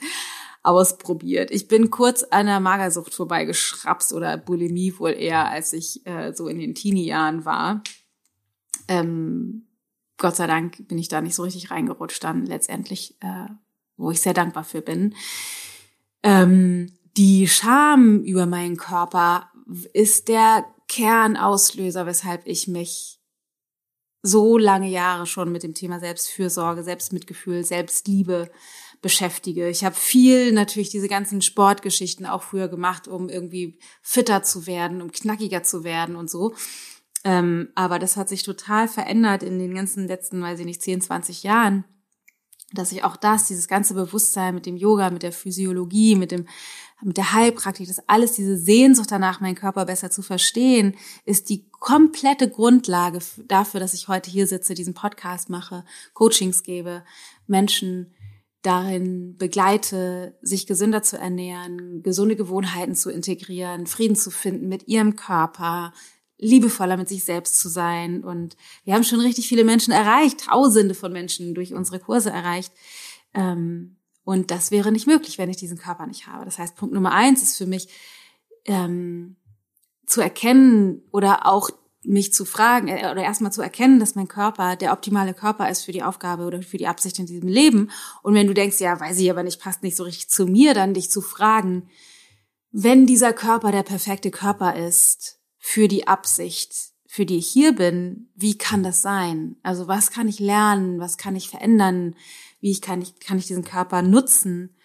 ausprobiert. 0.63 1.51
Ich 1.51 1.67
bin 1.67 1.89
kurz 1.89 2.23
an 2.23 2.45
der 2.45 2.61
Magersucht 2.61 3.13
vorbeigeschrapst 3.13 4.13
oder 4.13 4.37
Bulimie 4.37 4.97
wohl 4.97 5.11
eher, 5.11 5.49
als 5.49 5.73
ich 5.73 6.05
äh, 6.07 6.33
so 6.33 6.47
in 6.47 6.57
den 6.57 6.73
Teenie-Jahren 6.73 7.43
war. 7.43 7.83
Ähm, 8.87 9.67
Gott 10.17 10.37
sei 10.37 10.47
Dank 10.47 10.87
bin 10.87 10.97
ich 10.97 11.09
da 11.09 11.19
nicht 11.19 11.35
so 11.35 11.43
richtig 11.43 11.69
reingerutscht 11.69 12.23
dann 12.23 12.45
letztendlich, 12.45 13.15
äh, 13.19 13.47
wo 13.97 14.09
ich 14.09 14.21
sehr 14.21 14.33
dankbar 14.33 14.63
für 14.63 14.81
bin. 14.81 15.15
Ähm, 16.23 16.91
die 17.19 17.49
Scham 17.49 18.23
über 18.23 18.45
meinen 18.45 18.77
Körper 18.77 19.51
ist 19.91 20.29
der 20.29 20.65
Kernauslöser, 20.87 22.05
weshalb 22.05 22.47
ich 22.47 22.69
mich 22.69 23.19
so 24.23 24.57
lange 24.57 24.87
Jahre 24.87 25.25
schon 25.25 25.51
mit 25.51 25.63
dem 25.63 25.73
Thema 25.73 25.99
Selbstfürsorge, 25.99 26.81
Selbstmitgefühl, 26.81 27.65
Selbstliebe 27.65 28.49
beschäftige. 29.01 29.67
Ich 29.67 29.83
habe 29.83 29.95
viel 29.95 30.53
natürlich 30.53 30.91
diese 30.91 31.09
ganzen 31.09 31.41
Sportgeschichten 31.41 32.25
auch 32.25 32.41
früher 32.41 32.69
gemacht, 32.69 33.09
um 33.09 33.27
irgendwie 33.27 33.79
fitter 34.01 34.41
zu 34.41 34.65
werden, 34.65 35.01
um 35.01 35.11
knackiger 35.11 35.61
zu 35.61 35.83
werden 35.83 36.15
und 36.15 36.29
so. 36.29 36.55
Ähm, 37.25 37.67
aber 37.75 37.99
das 37.99 38.15
hat 38.15 38.29
sich 38.29 38.43
total 38.43 38.87
verändert 38.87 39.43
in 39.43 39.59
den 39.59 39.75
ganzen 39.75 40.07
letzten, 40.07 40.41
weiß 40.41 40.59
ich 40.59 40.65
nicht, 40.65 40.81
10, 40.81 41.01
20 41.01 41.43
Jahren 41.43 41.83
dass 42.73 42.91
ich 42.91 43.03
auch 43.03 43.17
das, 43.17 43.47
dieses 43.47 43.67
ganze 43.67 43.93
Bewusstsein 43.93 44.53
mit 44.53 44.65
dem 44.65 44.77
Yoga, 44.77 45.09
mit 45.09 45.23
der 45.23 45.31
Physiologie, 45.31 46.15
mit 46.15 46.31
dem 46.31 46.47
mit 47.01 47.17
der 47.17 47.33
Heilpraktik, 47.33 47.87
das 47.87 48.07
alles, 48.07 48.33
diese 48.33 48.57
Sehnsucht 48.57 49.11
danach, 49.11 49.39
meinen 49.39 49.55
Körper 49.55 49.85
besser 49.85 50.11
zu 50.11 50.21
verstehen, 50.21 50.95
ist 51.25 51.49
die 51.49 51.69
komplette 51.71 52.49
Grundlage 52.49 53.19
dafür, 53.47 53.79
dass 53.79 53.93
ich 53.93 54.07
heute 54.07 54.29
hier 54.29 54.47
sitze, 54.47 54.73
diesen 54.73 54.93
Podcast 54.93 55.49
mache, 55.49 55.85
Coachings 56.13 56.63
gebe, 56.63 57.03
Menschen 57.47 58.13
darin 58.61 59.37
begleite, 59.37 60.37
sich 60.41 60.67
gesünder 60.67 61.01
zu 61.01 61.17
ernähren, 61.17 62.03
gesunde 62.03 62.35
Gewohnheiten 62.35 62.95
zu 62.95 63.09
integrieren, 63.09 63.87
Frieden 63.87 64.15
zu 64.15 64.31
finden 64.31 64.67
mit 64.67 64.87
ihrem 64.87 65.15
Körper, 65.15 65.93
liebevoller 66.37 66.97
mit 66.97 67.07
sich 67.07 67.23
selbst 67.23 67.59
zu 67.59 67.69
sein. 67.69 68.23
Und 68.23 68.57
wir 68.83 68.93
haben 68.93 69.03
schon 69.03 69.21
richtig 69.21 69.47
viele 69.47 69.63
Menschen 69.63 69.93
erreicht, 69.93 70.45
Tausende 70.45 70.95
von 70.95 71.13
Menschen 71.13 71.53
durch 71.53 71.73
unsere 71.73 71.99
Kurse 71.99 72.31
erreicht. 72.31 72.73
Ähm, 73.33 73.98
und 74.29 74.51
das 74.51 74.69
wäre 74.69 74.91
nicht 74.91 75.07
möglich, 75.07 75.39
wenn 75.39 75.49
ich 75.49 75.57
diesen 75.57 75.79
Körper 75.79 76.05
nicht 76.05 76.27
habe. 76.27 76.45
Das 76.45 76.59
heißt, 76.59 76.75
Punkt 76.75 76.93
Nummer 76.93 77.13
eins 77.13 77.41
ist 77.41 77.57
für 77.57 77.65
mich 77.65 77.89
ähm, 78.65 79.37
zu 80.05 80.21
erkennen 80.21 81.01
oder 81.11 81.47
auch 81.47 81.71
mich 82.03 82.31
zu 82.31 82.45
fragen 82.45 82.89
äh, 82.89 83.09
oder 83.09 83.23
erstmal 83.23 83.51
zu 83.51 83.63
erkennen, 83.63 83.99
dass 83.99 84.13
mein 84.13 84.27
Körper 84.27 84.75
der 84.75 84.93
optimale 84.93 85.33
Körper 85.33 85.67
ist 85.71 85.83
für 85.83 85.93
die 85.93 86.03
Aufgabe 86.03 86.43
oder 86.43 86.61
für 86.61 86.77
die 86.77 86.85
Absicht 86.85 87.17
in 87.17 87.25
diesem 87.25 87.47
Leben. 87.47 87.89
Und 88.21 88.35
wenn 88.35 88.45
du 88.45 88.53
denkst, 88.53 88.79
ja, 88.79 88.99
weiß 88.99 89.17
ich 89.17 89.31
aber 89.31 89.41
nicht, 89.41 89.59
passt 89.59 89.81
nicht 89.81 89.95
so 89.95 90.03
richtig 90.03 90.29
zu 90.29 90.45
mir, 90.45 90.75
dann 90.75 90.93
dich 90.93 91.09
zu 91.09 91.21
fragen, 91.21 91.89
wenn 92.69 93.07
dieser 93.07 93.33
Körper 93.33 93.71
der 93.71 93.81
perfekte 93.81 94.29
Körper 94.29 94.75
ist, 94.75 95.39
für 95.57 95.87
die 95.87 96.07
Absicht, 96.07 96.88
für 97.11 97.25
die 97.25 97.37
ich 97.37 97.47
hier 97.47 97.73
bin, 97.73 98.29
wie 98.35 98.55
kann 98.55 98.83
das 98.83 99.01
sein? 99.01 99.55
Also 99.63 99.87
was 99.87 100.11
kann 100.11 100.27
ich 100.27 100.39
lernen? 100.39 100.99
Was 100.99 101.17
kann 101.17 101.35
ich 101.35 101.49
verändern? 101.49 102.15
Wie 102.59 102.69
ich 102.69 102.83
kann 102.83 103.01
ich, 103.01 103.19
kann 103.19 103.39
ich 103.39 103.47
diesen 103.47 103.63
Körper 103.63 104.03
nutzen, 104.03 104.75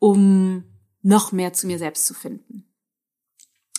um 0.00 0.64
noch 1.02 1.30
mehr 1.30 1.52
zu 1.52 1.68
mir 1.68 1.78
selbst 1.78 2.04
zu 2.04 2.14
finden? 2.14 2.64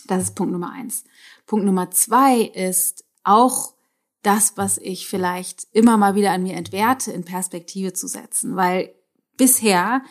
Das 0.06 0.22
ist 0.22 0.34
Punkt 0.34 0.50
Nummer 0.50 0.72
eins. 0.72 1.04
Punkt 1.44 1.66
Nummer 1.66 1.90
zwei 1.90 2.40
ist 2.40 3.04
auch 3.22 3.74
das, 4.22 4.56
was 4.56 4.78
ich 4.78 5.06
vielleicht 5.06 5.66
immer 5.72 5.98
mal 5.98 6.14
wieder 6.14 6.30
an 6.30 6.42
mir 6.42 6.54
entwerte, 6.54 7.12
in 7.12 7.26
Perspektive 7.26 7.92
zu 7.92 8.08
setzen, 8.08 8.56
weil 8.56 8.94
bisher 9.36 10.02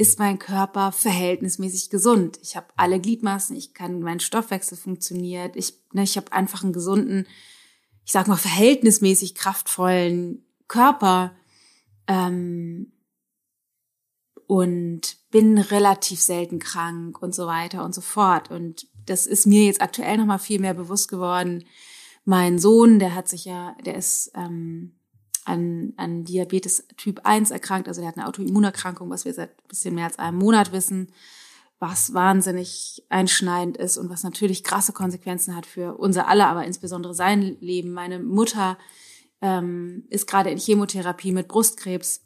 ist 0.00 0.18
mein 0.18 0.38
Körper 0.38 0.92
verhältnismäßig 0.92 1.90
gesund. 1.90 2.38
Ich 2.42 2.56
habe 2.56 2.68
alle 2.76 2.98
Gliedmaßen, 2.98 3.54
ich 3.54 3.74
kann, 3.74 4.00
mein 4.00 4.18
Stoffwechsel 4.18 4.78
funktioniert, 4.78 5.56
ich, 5.56 5.74
ne, 5.92 6.04
ich 6.04 6.16
habe 6.16 6.32
einfach 6.32 6.64
einen 6.64 6.72
gesunden, 6.72 7.26
ich 8.06 8.12
sag 8.12 8.26
mal 8.26 8.36
verhältnismäßig 8.36 9.34
kraftvollen 9.34 10.42
Körper 10.68 11.36
ähm, 12.06 12.92
und 14.46 15.18
bin 15.30 15.58
relativ 15.58 16.18
selten 16.18 16.60
krank 16.60 17.20
und 17.20 17.34
so 17.34 17.46
weiter 17.46 17.84
und 17.84 17.94
so 17.94 18.00
fort. 18.00 18.50
Und 18.50 18.86
das 19.04 19.26
ist 19.26 19.46
mir 19.46 19.66
jetzt 19.66 19.82
aktuell 19.82 20.16
noch 20.16 20.24
mal 20.24 20.38
viel 20.38 20.60
mehr 20.60 20.74
bewusst 20.74 21.10
geworden. 21.10 21.66
Mein 22.24 22.58
Sohn, 22.58 23.00
der 23.00 23.14
hat 23.14 23.28
sich 23.28 23.44
ja, 23.44 23.76
der 23.84 23.96
ist 23.96 24.32
ähm, 24.34 24.98
an, 25.44 25.92
an 25.96 26.24
Diabetes 26.24 26.86
Typ 26.96 27.20
1 27.24 27.50
erkrankt, 27.50 27.88
also 27.88 28.00
der 28.00 28.08
hat 28.08 28.16
eine 28.16 28.28
Autoimmunerkrankung, 28.28 29.10
was 29.10 29.24
wir 29.24 29.32
seit 29.32 29.66
bisschen 29.68 29.94
mehr 29.94 30.06
als 30.06 30.18
einem 30.18 30.38
Monat 30.38 30.72
wissen, 30.72 31.12
was 31.78 32.12
wahnsinnig 32.12 33.04
einschneidend 33.08 33.78
ist 33.78 33.96
und 33.96 34.10
was 34.10 34.22
natürlich 34.22 34.64
krasse 34.64 34.92
Konsequenzen 34.92 35.56
hat 35.56 35.64
für 35.64 35.96
unser 35.96 36.28
alle, 36.28 36.46
aber 36.46 36.64
insbesondere 36.64 37.14
sein 37.14 37.56
Leben. 37.60 37.92
Meine 37.92 38.18
Mutter 38.18 38.76
ähm, 39.40 40.04
ist 40.10 40.26
gerade 40.26 40.50
in 40.50 40.58
Chemotherapie 40.58 41.32
mit 41.32 41.48
Brustkrebs. 41.48 42.22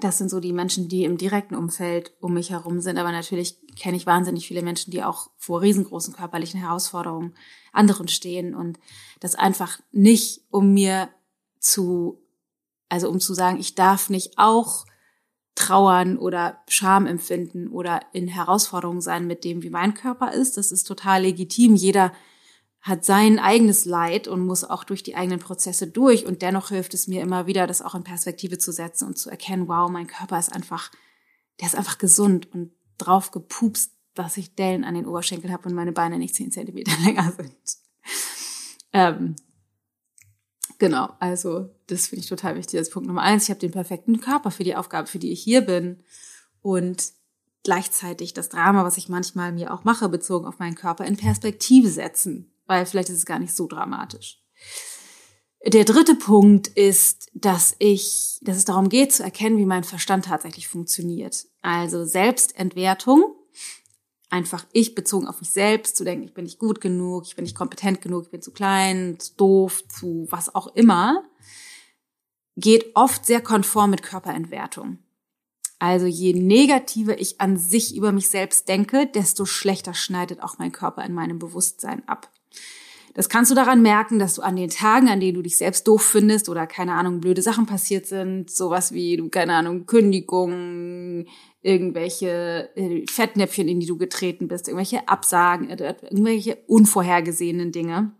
Das 0.00 0.18
sind 0.18 0.30
so 0.30 0.40
die 0.40 0.52
Menschen, 0.52 0.88
die 0.88 1.04
im 1.04 1.16
direkten 1.16 1.54
Umfeld 1.54 2.12
um 2.20 2.34
mich 2.34 2.50
herum 2.50 2.80
sind. 2.80 2.98
Aber 2.98 3.12
natürlich 3.12 3.58
kenne 3.76 3.96
ich 3.96 4.06
wahnsinnig 4.06 4.46
viele 4.46 4.62
Menschen, 4.62 4.90
die 4.90 5.02
auch 5.02 5.30
vor 5.36 5.62
riesengroßen 5.62 6.14
körperlichen 6.14 6.60
Herausforderungen 6.60 7.34
anderen 7.72 8.08
stehen 8.08 8.54
und 8.54 8.78
das 9.20 9.34
einfach 9.34 9.80
nicht 9.90 10.42
um 10.50 10.72
mir 10.72 11.08
zu, 11.60 12.20
also 12.88 13.08
um 13.08 13.20
zu 13.20 13.34
sagen, 13.34 13.60
ich 13.60 13.74
darf 13.74 14.10
nicht 14.10 14.38
auch 14.38 14.86
trauern 15.54 16.16
oder 16.18 16.58
Scham 16.68 17.06
empfinden 17.06 17.68
oder 17.68 18.00
in 18.12 18.28
Herausforderungen 18.28 19.00
sein 19.00 19.26
mit 19.26 19.44
dem, 19.44 19.62
wie 19.62 19.70
mein 19.70 19.94
Körper 19.94 20.32
ist. 20.32 20.56
Das 20.56 20.72
ist 20.72 20.84
total 20.84 21.22
legitim. 21.22 21.74
Jeder 21.74 22.12
hat 22.80 23.04
sein 23.04 23.38
eigenes 23.38 23.84
Leid 23.84 24.26
und 24.26 24.46
muss 24.46 24.64
auch 24.64 24.84
durch 24.84 25.02
die 25.02 25.14
eigenen 25.14 25.38
Prozesse 25.38 25.86
durch. 25.86 26.24
Und 26.24 26.40
dennoch 26.40 26.70
hilft 26.70 26.94
es 26.94 27.08
mir 27.08 27.20
immer 27.20 27.46
wieder, 27.46 27.66
das 27.66 27.82
auch 27.82 27.94
in 27.94 28.04
Perspektive 28.04 28.56
zu 28.56 28.72
setzen 28.72 29.06
und 29.06 29.18
zu 29.18 29.28
erkennen, 29.28 29.68
wow, 29.68 29.90
mein 29.90 30.06
Körper 30.06 30.38
ist 30.38 30.52
einfach, 30.52 30.90
der 31.60 31.68
ist 31.68 31.76
einfach 31.76 31.98
gesund 31.98 32.52
und 32.54 32.72
drauf 32.96 33.30
gepupst, 33.30 33.92
dass 34.14 34.38
ich 34.38 34.54
Dellen 34.54 34.84
an 34.84 34.94
den 34.94 35.06
Oberschenkeln 35.06 35.52
habe 35.52 35.68
und 35.68 35.74
meine 35.74 35.92
Beine 35.92 36.18
nicht 36.18 36.34
zehn 36.34 36.50
Zentimeter 36.50 36.92
länger 37.04 37.32
sind. 37.36 37.52
Ähm, 38.92 39.36
Genau, 40.80 41.10
also 41.18 41.68
das 41.88 42.06
finde 42.06 42.22
ich 42.22 42.28
total 42.30 42.56
wichtig. 42.56 42.78
Das 42.78 42.88
ist 42.88 42.94
Punkt 42.94 43.06
Nummer 43.06 43.20
eins. 43.20 43.44
Ich 43.44 43.50
habe 43.50 43.60
den 43.60 43.70
perfekten 43.70 44.18
Körper 44.18 44.50
für 44.50 44.64
die 44.64 44.74
Aufgabe, 44.74 45.06
für 45.06 45.18
die 45.18 45.30
ich 45.30 45.42
hier 45.42 45.60
bin. 45.60 46.02
Und 46.62 47.12
gleichzeitig 47.62 48.32
das 48.32 48.48
Drama, 48.48 48.82
was 48.82 48.96
ich 48.96 49.10
manchmal 49.10 49.52
mir 49.52 49.74
auch 49.74 49.84
mache, 49.84 50.08
bezogen 50.08 50.46
auf 50.46 50.58
meinen 50.58 50.76
Körper, 50.76 51.04
in 51.04 51.18
Perspektive 51.18 51.90
setzen. 51.90 52.50
Weil 52.66 52.86
vielleicht 52.86 53.10
ist 53.10 53.18
es 53.18 53.26
gar 53.26 53.38
nicht 53.38 53.54
so 53.54 53.66
dramatisch. 53.66 54.42
Der 55.66 55.84
dritte 55.84 56.14
Punkt 56.14 56.68
ist, 56.68 57.28
dass 57.34 57.76
ich, 57.78 58.38
dass 58.40 58.56
es 58.56 58.64
darum 58.64 58.88
geht 58.88 59.12
zu 59.12 59.22
erkennen, 59.22 59.58
wie 59.58 59.66
mein 59.66 59.84
Verstand 59.84 60.24
tatsächlich 60.24 60.66
funktioniert. 60.66 61.46
Also 61.60 62.06
Selbstentwertung 62.06 63.36
einfach 64.30 64.64
ich 64.72 64.94
bezogen 64.94 65.26
auf 65.26 65.40
mich 65.40 65.50
selbst 65.50 65.96
zu 65.96 66.04
denken, 66.04 66.24
ich 66.24 66.34
bin 66.34 66.44
nicht 66.44 66.58
gut 66.58 66.80
genug, 66.80 67.24
ich 67.26 67.36
bin 67.36 67.42
nicht 67.42 67.56
kompetent 67.56 68.00
genug, 68.00 68.24
ich 68.24 68.30
bin 68.30 68.40
zu 68.40 68.52
klein, 68.52 69.18
zu 69.18 69.34
doof, 69.36 69.84
zu 69.88 70.26
was 70.30 70.54
auch 70.54 70.68
immer, 70.74 71.24
geht 72.56 72.94
oft 72.94 73.26
sehr 73.26 73.40
konform 73.40 73.90
mit 73.90 74.02
Körperentwertung. 74.02 74.98
Also 75.78 76.06
je 76.06 76.34
negativer 76.34 77.18
ich 77.18 77.40
an 77.40 77.56
sich 77.56 77.96
über 77.96 78.12
mich 78.12 78.28
selbst 78.28 78.68
denke, 78.68 79.06
desto 79.06 79.46
schlechter 79.46 79.94
schneidet 79.94 80.42
auch 80.42 80.58
mein 80.58 80.72
Körper 80.72 81.04
in 81.04 81.14
meinem 81.14 81.38
Bewusstsein 81.38 82.06
ab. 82.06 82.30
Das 83.14 83.28
kannst 83.28 83.50
du 83.50 83.54
daran 83.54 83.82
merken, 83.82 84.18
dass 84.18 84.34
du 84.34 84.42
an 84.42 84.56
den 84.56 84.70
Tagen, 84.70 85.08
an 85.08 85.20
denen 85.20 85.34
du 85.34 85.42
dich 85.42 85.56
selbst 85.56 85.86
doof 85.88 86.02
findest 86.02 86.48
oder 86.48 86.66
keine 86.66 86.94
Ahnung, 86.94 87.20
blöde 87.20 87.42
Sachen 87.42 87.66
passiert 87.66 88.06
sind, 88.06 88.50
sowas 88.50 88.92
wie, 88.92 89.16
du, 89.16 89.28
keine 89.28 89.54
Ahnung, 89.54 89.86
Kündigung, 89.86 91.26
irgendwelche 91.60 92.70
äh, 92.76 93.04
Fettnäpfchen, 93.08 93.68
in 93.68 93.80
die 93.80 93.86
du 93.86 93.98
getreten 93.98 94.48
bist, 94.48 94.68
irgendwelche 94.68 95.08
Absagen, 95.08 95.68
äh, 95.70 95.94
irgendwelche 96.02 96.58
unvorhergesehenen 96.66 97.72
Dinge, 97.72 98.12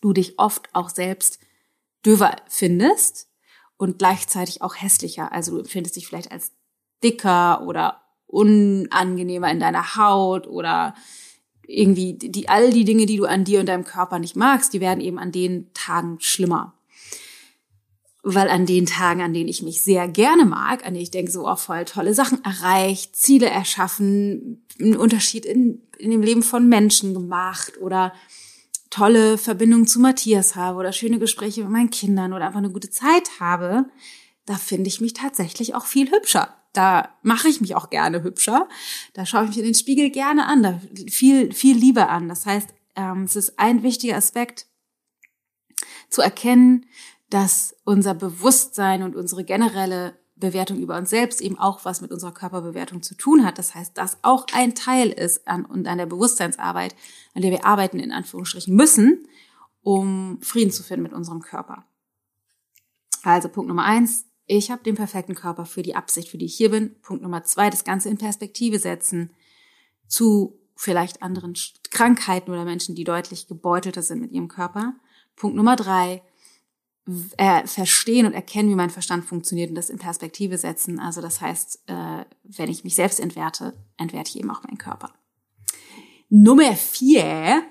du 0.00 0.12
dich 0.12 0.38
oft 0.38 0.68
auch 0.74 0.90
selbst 0.90 1.40
döver 2.06 2.36
findest 2.48 3.28
und 3.76 3.98
gleichzeitig 3.98 4.62
auch 4.62 4.76
hässlicher. 4.76 5.32
Also 5.32 5.52
du 5.52 5.58
empfindest 5.58 5.96
dich 5.96 6.06
vielleicht 6.06 6.30
als 6.30 6.52
dicker 7.02 7.66
oder 7.66 8.02
unangenehmer 8.26 9.50
in 9.50 9.60
deiner 9.60 9.96
Haut 9.96 10.46
oder 10.46 10.94
irgendwie 11.68 12.14
die 12.14 12.48
all 12.48 12.72
die 12.72 12.84
Dinge, 12.84 13.06
die 13.06 13.18
du 13.18 13.26
an 13.26 13.44
dir 13.44 13.60
und 13.60 13.66
deinem 13.66 13.84
Körper 13.84 14.18
nicht 14.18 14.36
magst, 14.36 14.72
die 14.72 14.80
werden 14.80 15.00
eben 15.00 15.18
an 15.18 15.30
den 15.30 15.72
Tagen 15.74 16.16
schlimmer. 16.18 16.74
Weil 18.22 18.48
an 18.48 18.66
den 18.66 18.86
Tagen, 18.86 19.20
an 19.20 19.34
denen 19.34 19.48
ich 19.48 19.62
mich 19.62 19.82
sehr 19.82 20.08
gerne 20.08 20.44
mag, 20.44 20.84
an 20.84 20.94
denen 20.94 21.02
ich 21.02 21.10
denke, 21.10 21.30
so 21.30 21.46
oh, 21.46 21.56
voll 21.56 21.84
tolle 21.84 22.14
Sachen 22.14 22.42
erreicht, 22.42 23.14
Ziele 23.14 23.48
erschaffen, 23.48 24.66
einen 24.80 24.96
Unterschied 24.96 25.44
in, 25.44 25.82
in 25.98 26.10
dem 26.10 26.22
Leben 26.22 26.42
von 26.42 26.68
Menschen 26.68 27.12
gemacht 27.12 27.74
oder 27.80 28.14
tolle 28.90 29.36
Verbindungen 29.36 29.86
zu 29.86 30.00
Matthias 30.00 30.56
habe 30.56 30.78
oder 30.78 30.92
schöne 30.92 31.18
Gespräche 31.18 31.62
mit 31.62 31.70
meinen 31.70 31.90
Kindern 31.90 32.32
oder 32.32 32.46
einfach 32.46 32.58
eine 32.58 32.70
gute 32.70 32.90
Zeit 32.90 33.40
habe, 33.40 33.84
da 34.46 34.54
finde 34.54 34.88
ich 34.88 35.02
mich 35.02 35.12
tatsächlich 35.12 35.74
auch 35.74 35.84
viel 35.84 36.10
hübscher 36.10 36.57
da 36.78 37.08
mache 37.22 37.48
ich 37.48 37.60
mich 37.60 37.74
auch 37.74 37.90
gerne 37.90 38.22
hübscher. 38.22 38.68
Da 39.12 39.26
schaue 39.26 39.42
ich 39.42 39.48
mich 39.48 39.58
in 39.58 39.64
den 39.64 39.74
Spiegel 39.74 40.10
gerne 40.10 40.46
an, 40.46 40.62
da 40.62 40.80
viel, 41.10 41.52
viel 41.52 41.76
Liebe 41.76 42.08
an. 42.08 42.28
Das 42.28 42.46
heißt, 42.46 42.72
ähm, 42.94 43.24
es 43.24 43.34
ist 43.34 43.58
ein 43.58 43.82
wichtiger 43.82 44.16
Aspekt 44.16 44.66
zu 46.08 46.22
erkennen, 46.22 46.86
dass 47.30 47.74
unser 47.82 48.14
Bewusstsein 48.14 49.02
und 49.02 49.16
unsere 49.16 49.42
generelle 49.42 50.16
Bewertung 50.36 50.78
über 50.78 50.96
uns 50.96 51.10
selbst 51.10 51.40
eben 51.40 51.58
auch 51.58 51.84
was 51.84 52.00
mit 52.00 52.12
unserer 52.12 52.32
Körperbewertung 52.32 53.02
zu 53.02 53.16
tun 53.16 53.44
hat. 53.44 53.58
Das 53.58 53.74
heißt, 53.74 53.98
das 53.98 54.18
auch 54.22 54.46
ein 54.52 54.76
Teil 54.76 55.10
ist 55.10 55.48
an, 55.48 55.64
und 55.64 55.88
an 55.88 55.98
der 55.98 56.06
Bewusstseinsarbeit, 56.06 56.94
an 57.34 57.42
der 57.42 57.50
wir 57.50 57.64
arbeiten, 57.64 57.98
in 57.98 58.12
Anführungsstrichen 58.12 58.72
müssen, 58.76 59.26
um 59.82 60.38
Frieden 60.42 60.70
zu 60.70 60.84
finden 60.84 61.02
mit 61.02 61.12
unserem 61.12 61.42
Körper. 61.42 61.86
Also 63.24 63.48
Punkt 63.48 63.66
Nummer 63.66 63.84
eins, 63.84 64.27
ich 64.48 64.70
habe 64.70 64.82
den 64.82 64.96
perfekten 64.96 65.34
Körper 65.34 65.66
für 65.66 65.82
die 65.82 65.94
Absicht, 65.94 66.30
für 66.30 66.38
die 66.38 66.46
ich 66.46 66.56
hier 66.56 66.70
bin. 66.70 66.98
Punkt 67.02 67.22
Nummer 67.22 67.44
zwei, 67.44 67.70
das 67.70 67.84
Ganze 67.84 68.08
in 68.08 68.16
Perspektive 68.16 68.78
setzen 68.78 69.30
zu 70.08 70.58
vielleicht 70.74 71.22
anderen 71.22 71.54
Krankheiten 71.90 72.50
oder 72.50 72.64
Menschen, 72.64 72.94
die 72.94 73.04
deutlich 73.04 73.46
gebeutelter 73.46 74.02
sind 74.02 74.20
mit 74.20 74.32
ihrem 74.32 74.48
Körper. 74.48 74.94
Punkt 75.36 75.54
Nummer 75.54 75.76
drei, 75.76 76.22
äh, 77.36 77.66
verstehen 77.66 78.26
und 78.26 78.32
erkennen, 78.32 78.70
wie 78.70 78.74
mein 78.74 78.90
Verstand 78.90 79.26
funktioniert 79.26 79.68
und 79.68 79.74
das 79.74 79.90
in 79.90 79.98
Perspektive 79.98 80.56
setzen. 80.56 80.98
Also 80.98 81.20
das 81.20 81.40
heißt, 81.40 81.82
äh, 81.86 82.24
wenn 82.44 82.70
ich 82.70 82.84
mich 82.84 82.94
selbst 82.94 83.20
entwerte, 83.20 83.74
entwerte 83.98 84.30
ich 84.30 84.38
eben 84.38 84.50
auch 84.50 84.62
meinen 84.62 84.78
Körper. 84.78 85.12
Nummer 86.30 86.74
vier, 86.74 87.64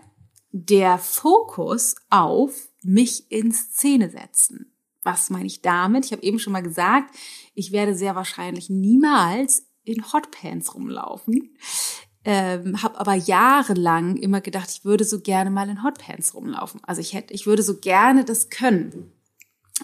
der 0.52 0.98
Fokus 1.00 1.96
auf 2.10 2.70
mich 2.84 3.32
in 3.32 3.52
Szene 3.52 4.10
setzen. 4.10 4.77
Was 5.08 5.30
meine 5.30 5.46
ich 5.46 5.62
damit? 5.62 6.04
Ich 6.04 6.12
habe 6.12 6.22
eben 6.24 6.38
schon 6.38 6.52
mal 6.52 6.62
gesagt, 6.62 7.16
ich 7.54 7.72
werde 7.72 7.96
sehr 7.96 8.14
wahrscheinlich 8.14 8.70
niemals 8.70 9.66
in 9.86 10.12
Hotpants 10.12 10.76
rumlaufen. 10.76 11.56
Ähm, 12.26 12.84
habe 12.84 13.00
aber 13.00 13.14
jahrelang 13.14 14.18
immer 14.18 14.42
gedacht, 14.42 14.70
ich 14.70 14.84
würde 14.84 15.06
so 15.06 15.22
gerne 15.22 15.50
mal 15.50 15.70
in 15.70 15.82
Hotpants 15.82 16.34
rumlaufen. 16.34 16.82
Also 16.84 17.00
ich 17.00 17.14
hätte, 17.14 17.34
ich 17.34 17.48
würde 17.48 17.64
so 17.64 17.78
gerne 17.78 18.26
das 18.26 18.50
können 18.50 19.14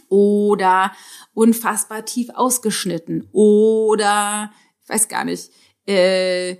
oder 0.09 0.91
unfassbar 1.33 2.03
tief 2.03 2.29
ausgeschnitten 2.33 3.29
oder 3.31 4.51
ich 4.83 4.89
weiß 4.89 5.07
gar 5.07 5.23
nicht, 5.23 5.51
äh, 5.87 6.57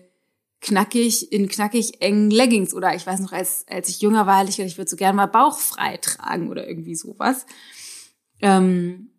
knackig 0.62 1.34
in 1.34 1.50
knackig 1.50 2.02
engen 2.02 2.32
Leggings 2.32 2.74
oder 2.74 2.96
ich 2.96 3.06
weiß 3.06 3.20
noch, 3.20 3.34
als, 3.34 3.66
als 3.70 3.90
ich 3.90 4.00
jünger 4.00 4.26
war, 4.26 4.48
ich, 4.48 4.58
ich 4.58 4.78
würde 4.78 4.90
so 4.90 4.96
gerne 4.96 5.18
mal 5.18 5.26
bauchfrei 5.26 5.98
tragen 5.98 6.50
oder 6.50 6.66
irgendwie 6.66 6.96
sowas. 6.96 7.46
Ähm, 8.44 9.10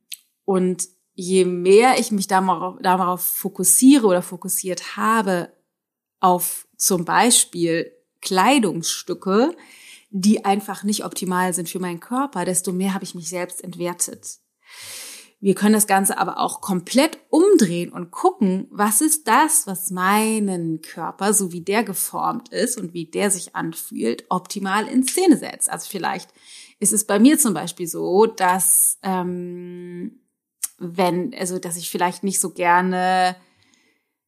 und 0.44 0.86
je 1.14 1.46
mehr 1.46 1.98
ich 1.98 2.12
mich 2.12 2.26
darauf, 2.26 2.76
darauf 2.82 3.22
fokussiere 3.22 4.06
oder 4.06 4.20
fokussiert 4.20 4.96
habe, 4.96 5.50
auf 6.20 6.68
zum 6.76 7.04
Beispiel 7.04 7.90
Kleidungsstücke, 8.20 9.56
die 10.10 10.44
einfach 10.44 10.84
nicht 10.84 11.04
optimal 11.04 11.54
sind 11.54 11.70
für 11.70 11.80
meinen 11.80 12.00
Körper, 12.00 12.44
desto 12.44 12.72
mehr 12.72 12.92
habe 12.94 13.04
ich 13.04 13.14
mich 13.14 13.28
selbst 13.28 13.64
entwertet. 13.64 14.38
Wir 15.40 15.54
können 15.54 15.74
das 15.74 15.86
Ganze 15.86 16.18
aber 16.18 16.38
auch 16.38 16.60
komplett 16.60 17.18
umdrehen 17.28 17.92
und 17.92 18.10
gucken, 18.10 18.66
was 18.70 19.00
ist 19.00 19.26
das, 19.26 19.66
was 19.66 19.90
meinen 19.90 20.80
Körper, 20.82 21.32
so 21.34 21.52
wie 21.52 21.60
der 21.60 21.84
geformt 21.84 22.50
ist 22.50 22.78
und 22.78 22.92
wie 22.94 23.06
der 23.06 23.30
sich 23.30 23.54
anfühlt, 23.54 24.24
optimal 24.28 24.86
in 24.86 25.06
Szene 25.06 25.36
setzt. 25.36 25.70
Also 25.70 25.88
vielleicht 25.90 26.30
ist 26.80 26.92
es 26.92 27.04
bei 27.04 27.18
mir 27.18 27.38
zum 27.38 27.54
Beispiel 27.54 27.86
so, 27.86 28.26
dass 28.26 28.98
ähm, 29.02 30.20
wenn, 30.78 31.34
also 31.34 31.58
dass 31.58 31.76
ich 31.76 31.90
vielleicht 31.90 32.24
nicht 32.24 32.40
so 32.40 32.50
gerne 32.50 33.36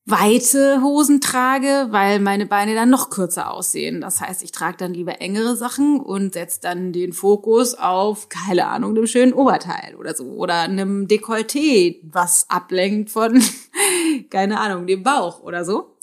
weite 0.09 0.81
Hosen 0.83 1.21
trage, 1.21 1.89
weil 1.91 2.21
meine 2.21 2.47
Beine 2.47 2.77
dann 2.77 2.91
noch 2.91 3.11
kürzer 3.11 3.51
aussehen. 3.51 4.01
Das 4.01 4.21
heißt, 4.21 4.45
ich 4.45 4.53
trage 4.53 4.77
dann 4.77 4.95
lieber 4.95 5.21
engere 5.21 5.57
Sachen 5.57 5.99
und 5.99 6.35
setze 6.35 6.61
dann 6.61 6.93
den 6.93 7.13
Fokus 7.13 7.75
auf, 7.75 8.29
keine 8.29 8.69
Ahnung, 8.69 8.97
einem 8.97 9.09
schönen 9.09 9.33
Oberteil 9.33 9.97
oder 9.97 10.15
so. 10.15 10.27
Oder 10.27 10.61
einem 10.61 11.09
Dekolleté, 11.09 11.99
was 12.05 12.49
ablenkt 12.49 13.11
von, 13.11 13.43
keine 14.31 14.61
Ahnung, 14.61 14.87
dem 14.87 15.03
Bauch 15.03 15.41
oder 15.41 15.65
so. 15.65 15.97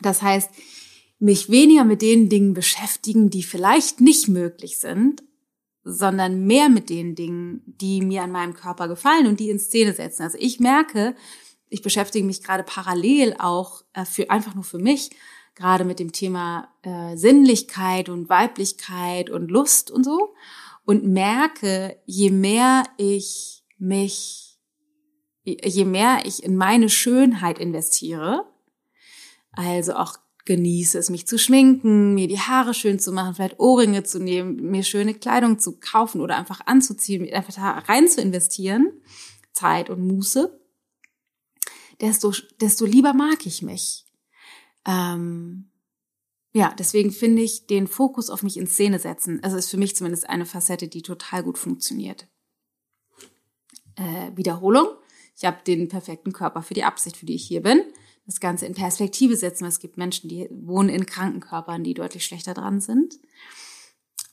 Das 0.00 0.22
heißt, 0.22 0.50
mich 1.18 1.50
weniger 1.50 1.82
mit 1.82 2.02
den 2.02 2.28
Dingen 2.28 2.54
beschäftigen, 2.54 3.30
die 3.30 3.42
vielleicht 3.42 4.00
nicht 4.00 4.28
möglich 4.28 4.78
sind, 4.78 5.24
sondern 5.84 6.46
mehr 6.46 6.68
mit 6.68 6.90
den 6.90 7.14
Dingen, 7.14 7.62
die 7.66 8.00
mir 8.02 8.22
an 8.22 8.32
meinem 8.32 8.54
Körper 8.54 8.88
gefallen 8.88 9.26
und 9.26 9.40
die 9.40 9.50
in 9.50 9.58
Szene 9.58 9.94
setzen. 9.94 10.22
Also 10.22 10.38
ich 10.40 10.60
merke, 10.60 11.14
ich 11.68 11.82
beschäftige 11.82 12.26
mich 12.26 12.42
gerade 12.42 12.62
parallel 12.62 13.34
auch 13.38 13.82
äh, 13.92 14.04
für 14.04 14.30
einfach 14.30 14.54
nur 14.54 14.64
für 14.64 14.78
mich 14.78 15.10
gerade 15.54 15.84
mit 15.84 15.98
dem 15.98 16.12
Thema 16.12 16.68
äh, 16.82 17.16
Sinnlichkeit 17.16 18.08
und 18.08 18.28
Weiblichkeit 18.28 19.28
und 19.28 19.50
Lust 19.50 19.90
und 19.90 20.04
so 20.04 20.34
und 20.84 21.04
merke, 21.04 22.00
je 22.06 22.30
mehr 22.30 22.84
ich 22.96 23.64
mich, 23.76 24.58
je 25.44 25.84
mehr 25.84 26.22
ich 26.24 26.42
in 26.42 26.56
meine 26.56 26.88
Schönheit 26.88 27.58
investiere, 27.58 28.46
also 29.52 29.94
auch 29.94 30.16
genieße 30.48 30.98
es, 30.98 31.10
mich 31.10 31.26
zu 31.26 31.38
schminken, 31.38 32.14
mir 32.14 32.26
die 32.26 32.40
Haare 32.40 32.72
schön 32.72 32.98
zu 32.98 33.12
machen, 33.12 33.34
vielleicht 33.34 33.60
Ohrringe 33.60 34.02
zu 34.02 34.18
nehmen, 34.18 34.56
mir 34.70 34.82
schöne 34.82 35.12
Kleidung 35.12 35.58
zu 35.58 35.78
kaufen 35.78 36.22
oder 36.22 36.36
einfach 36.36 36.66
anzuziehen, 36.66 37.30
einfach 37.32 37.54
da 37.54 37.70
rein 37.80 38.08
zu 38.08 38.22
investieren, 38.22 38.90
Zeit 39.52 39.90
und 39.90 40.06
Muße, 40.06 40.58
desto, 42.00 42.32
desto 42.62 42.86
lieber 42.86 43.12
mag 43.12 43.44
ich 43.44 43.60
mich. 43.60 44.06
Ähm, 44.86 45.70
ja, 46.54 46.74
deswegen 46.78 47.12
finde 47.12 47.42
ich 47.42 47.66
den 47.66 47.86
Fokus 47.86 48.30
auf 48.30 48.42
mich 48.42 48.56
in 48.56 48.66
Szene 48.66 48.98
setzen, 48.98 49.44
also 49.44 49.58
ist 49.58 49.68
für 49.68 49.76
mich 49.76 49.96
zumindest 49.96 50.30
eine 50.30 50.46
Facette, 50.46 50.88
die 50.88 51.02
total 51.02 51.42
gut 51.42 51.58
funktioniert. 51.58 52.26
Äh, 53.96 54.34
Wiederholung. 54.34 54.88
Ich 55.36 55.44
habe 55.44 55.58
den 55.66 55.88
perfekten 55.88 56.32
Körper 56.32 56.62
für 56.62 56.74
die 56.74 56.84
Absicht, 56.84 57.18
für 57.18 57.26
die 57.26 57.34
ich 57.34 57.46
hier 57.46 57.62
bin. 57.62 57.82
Das 58.28 58.40
Ganze 58.40 58.66
in 58.66 58.74
Perspektive 58.74 59.36
setzen. 59.36 59.64
Es 59.64 59.80
gibt 59.80 59.96
Menschen, 59.96 60.28
die 60.28 60.50
wohnen 60.50 60.90
in 60.90 61.06
Krankenkörpern, 61.06 61.82
die 61.82 61.94
deutlich 61.94 62.26
schlechter 62.26 62.52
dran 62.52 62.78
sind. 62.78 63.18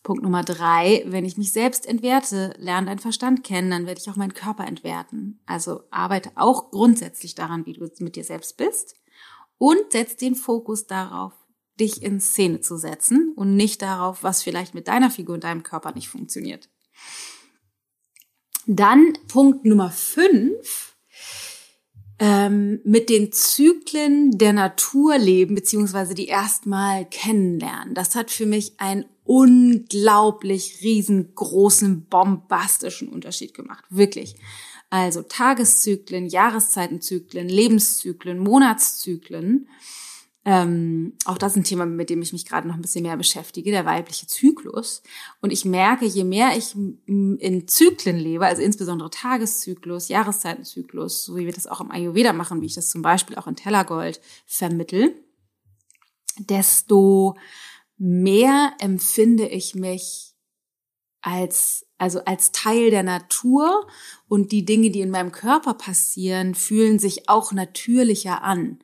Punkt 0.03 0.21
Nummer 0.21 0.43
drei, 0.43 1.05
wenn 1.07 1.23
ich 1.23 1.37
mich 1.37 1.53
selbst 1.53 1.87
entwerte, 1.87 2.53
lerne 2.57 2.87
deinen 2.87 2.99
Verstand 2.99 3.45
kennen, 3.45 3.71
dann 3.71 3.85
werde 3.85 4.01
ich 4.01 4.09
auch 4.09 4.17
meinen 4.17 4.33
Körper 4.33 4.67
entwerten. 4.67 5.39
Also 5.45 5.83
arbeite 5.91 6.31
auch 6.35 6.71
grundsätzlich 6.71 7.35
daran, 7.35 7.65
wie 7.65 7.71
du 7.71 7.89
mit 7.99 8.17
dir 8.17 8.25
selbst 8.25 8.57
bist 8.57 8.95
und 9.57 9.79
setz 9.93 10.17
den 10.17 10.35
Fokus 10.35 10.87
darauf, 10.87 11.31
dich 11.79 12.03
in 12.03 12.19
Szene 12.19 12.59
zu 12.59 12.75
setzen 12.75 13.31
und 13.37 13.55
nicht 13.55 13.81
darauf, 13.81 14.23
was 14.23 14.43
vielleicht 14.43 14.75
mit 14.75 14.89
deiner 14.89 15.09
Figur 15.09 15.35
und 15.35 15.45
deinem 15.45 15.63
Körper 15.63 15.93
nicht 15.93 16.09
funktioniert. 16.09 16.69
Dann 18.67 19.17
Punkt 19.29 19.63
Nummer 19.63 19.89
fünf, 19.89 20.94
ähm, 22.19 22.79
mit 22.83 23.09
den 23.09 23.31
Zyklen 23.31 24.37
der 24.37 24.53
Natur 24.53 25.17
leben, 25.17 25.55
beziehungsweise 25.55 26.13
die 26.13 26.27
erstmal 26.27 27.05
kennenlernen. 27.05 27.93
Das 27.93 28.15
hat 28.15 28.31
für 28.31 28.45
mich 28.45 28.73
ein 28.77 29.05
unglaublich 29.25 30.79
riesengroßen, 30.81 32.05
bombastischen 32.05 33.09
Unterschied 33.09 33.53
gemacht. 33.53 33.83
Wirklich. 33.89 34.35
Also 34.89 35.23
Tageszyklen, 35.23 36.27
Jahreszeitenzyklen, 36.27 37.49
Lebenszyklen, 37.49 38.39
Monatszyklen. 38.39 39.67
Ähm, 40.47 41.13
auch 41.25 41.39
das 41.39 41.53
ist 41.53 41.57
ein 41.57 41.63
Thema, 41.63 41.87
mit 41.87 42.11
dem 42.11 42.21
ich 42.21 42.31
mich 42.31 42.45
gerade 42.45 42.67
noch 42.67 42.75
ein 42.75 42.81
bisschen 42.81 43.01
mehr 43.01 43.17
beschäftige, 43.17 43.71
der 43.71 43.85
weibliche 43.85 44.27
Zyklus. 44.27 45.01
Und 45.41 45.51
ich 45.51 45.65
merke, 45.65 46.05
je 46.05 46.23
mehr 46.23 46.55
ich 46.55 46.75
in 46.75 47.67
Zyklen 47.67 48.17
lebe, 48.17 48.45
also 48.45 48.61
insbesondere 48.61 49.09
Tageszyklus, 49.09 50.07
Jahreszeitenzyklus, 50.07 51.25
so 51.25 51.35
wie 51.35 51.47
wir 51.47 51.53
das 51.53 51.65
auch 51.65 51.81
im 51.81 51.89
Ayurveda 51.89 52.31
machen, 52.31 52.61
wie 52.61 52.67
ich 52.67 52.75
das 52.75 52.89
zum 52.89 53.01
Beispiel 53.01 53.37
auch 53.37 53.47
in 53.47 53.55
Tellergold 53.55 54.21
vermittel, 54.45 55.15
desto 56.37 57.35
mehr 57.97 58.73
empfinde 58.79 59.47
ich 59.47 59.73
mich 59.73 60.35
als, 61.21 61.87
also 61.97 62.23
als 62.25 62.51
Teil 62.51 62.91
der 62.91 63.01
Natur 63.01 63.87
und 64.27 64.51
die 64.51 64.63
Dinge, 64.63 64.91
die 64.91 65.01
in 65.01 65.09
meinem 65.09 65.31
Körper 65.31 65.73
passieren, 65.73 66.53
fühlen 66.53 66.99
sich 66.99 67.29
auch 67.29 67.51
natürlicher 67.51 68.43
an. 68.43 68.77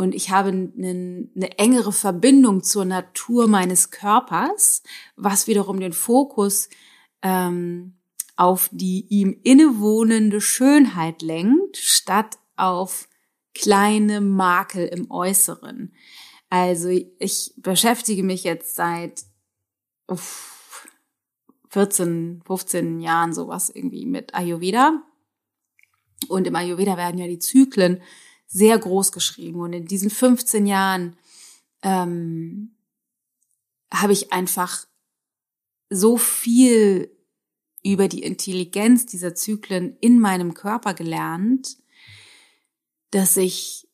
Und 0.00 0.14
ich 0.14 0.30
habe 0.30 0.48
eine, 0.48 1.58
engere 1.58 1.92
Verbindung 1.92 2.62
zur 2.62 2.86
Natur 2.86 3.48
meines 3.48 3.90
Körpers, 3.90 4.82
was 5.14 5.46
wiederum 5.46 5.78
den 5.78 5.92
Fokus 5.92 6.70
ähm, 7.20 7.98
auf 8.34 8.70
die 8.72 9.04
ihm 9.10 9.38
innewohnende 9.42 10.40
Schönheit 10.40 11.20
lenkt, 11.20 11.76
statt 11.76 12.38
auf 12.56 13.10
kleine 13.54 14.22
Makel 14.22 14.86
im 14.86 15.10
Äußeren. 15.10 15.94
Also 16.48 16.88
ich 16.88 17.52
beschäftige 17.58 18.22
mich 18.22 18.42
jetzt 18.42 18.76
seit 18.76 19.24
14, 21.68 22.42
15 22.46 23.00
Jahren 23.00 23.34
sowas 23.34 23.68
irgendwie 23.68 24.06
mit 24.06 24.34
Ayurveda. 24.34 25.02
Und 26.28 26.46
im 26.46 26.56
Ayurveda 26.56 26.96
werden 26.96 27.18
ja 27.18 27.26
die 27.26 27.38
Zyklen 27.38 28.00
sehr 28.50 28.78
groß 28.78 29.12
geschrieben. 29.12 29.60
Und 29.60 29.72
in 29.72 29.86
diesen 29.86 30.10
15 30.10 30.66
Jahren 30.66 31.16
ähm, 31.82 32.76
habe 33.92 34.12
ich 34.12 34.32
einfach 34.32 34.86
so 35.88 36.16
viel 36.16 37.10
über 37.82 38.08
die 38.08 38.22
Intelligenz 38.22 39.06
dieser 39.06 39.34
Zyklen 39.34 39.96
in 40.00 40.18
meinem 40.18 40.52
Körper 40.54 40.94
gelernt, 40.94 41.78
dass 43.10 43.36
ich 43.36 43.88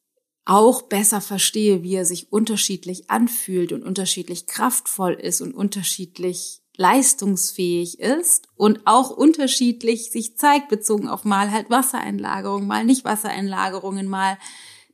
auch 0.44 0.82
besser 0.82 1.20
verstehe, 1.20 1.82
wie 1.82 1.94
er 1.94 2.04
sich 2.04 2.32
unterschiedlich 2.32 3.10
anfühlt 3.10 3.72
und 3.72 3.82
unterschiedlich 3.82 4.46
kraftvoll 4.46 5.14
ist 5.14 5.40
und 5.40 5.54
unterschiedlich 5.54 6.62
leistungsfähig 6.76 7.98
ist 8.00 8.48
und 8.56 8.86
auch 8.86 9.10
unterschiedlich 9.10 10.10
sich 10.10 10.36
zeigt, 10.36 10.68
bezogen 10.68 11.08
auf 11.08 11.24
mal 11.24 11.50
halt 11.50 11.70
Wassereinlagerungen, 11.70 12.66
mal 12.66 12.84
nicht 12.84 13.04
Wassereinlagerungen, 13.04 14.06
mal 14.06 14.38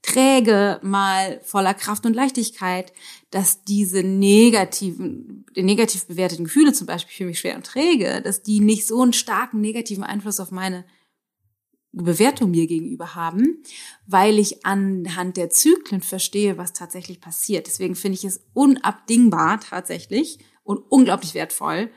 träge, 0.03 0.81
mal 0.83 1.41
voller 1.45 1.75
Kraft 1.75 2.07
und 2.07 2.15
Leichtigkeit, 2.15 2.93
dass 3.31 3.63
diese 3.65 4.03
negativen, 4.03 5.47
die 5.55 5.63
negativ 5.63 6.07
bewerteten 6.07 6.45
Gefühle 6.45 6.73
zum 6.73 6.87
Beispiel 6.87 7.15
für 7.15 7.25
mich 7.25 7.39
schwer 7.39 7.57
und 7.57 7.67
träge, 7.67 8.21
dass 8.23 8.43
die 8.43 8.61
nicht 8.61 8.87
so 8.87 9.01
einen 9.01 9.13
starken 9.13 9.61
negativen 9.61 10.03
Einfluss 10.05 10.41
auf 10.41 10.51
meine 10.51 10.85
Bewertung 11.93 12.51
mir 12.51 12.67
gegenüber 12.67 13.15
haben, 13.15 13.63
weil 14.07 14.39
ich 14.39 14.65
anhand 14.65 15.37
der 15.37 15.51
Zyklen 15.51 16.01
verstehe, 16.01 16.57
was 16.57 16.73
tatsächlich 16.73 17.21
passiert. 17.21 17.67
Deswegen 17.67 17.95
finde 17.95 18.17
ich 18.17 18.25
es 18.25 18.41
unabdingbar 18.55 19.61
tatsächlich 19.61 20.39
und 20.65 20.79
unglaublich 20.91 21.35
wertvoll, 21.35 21.91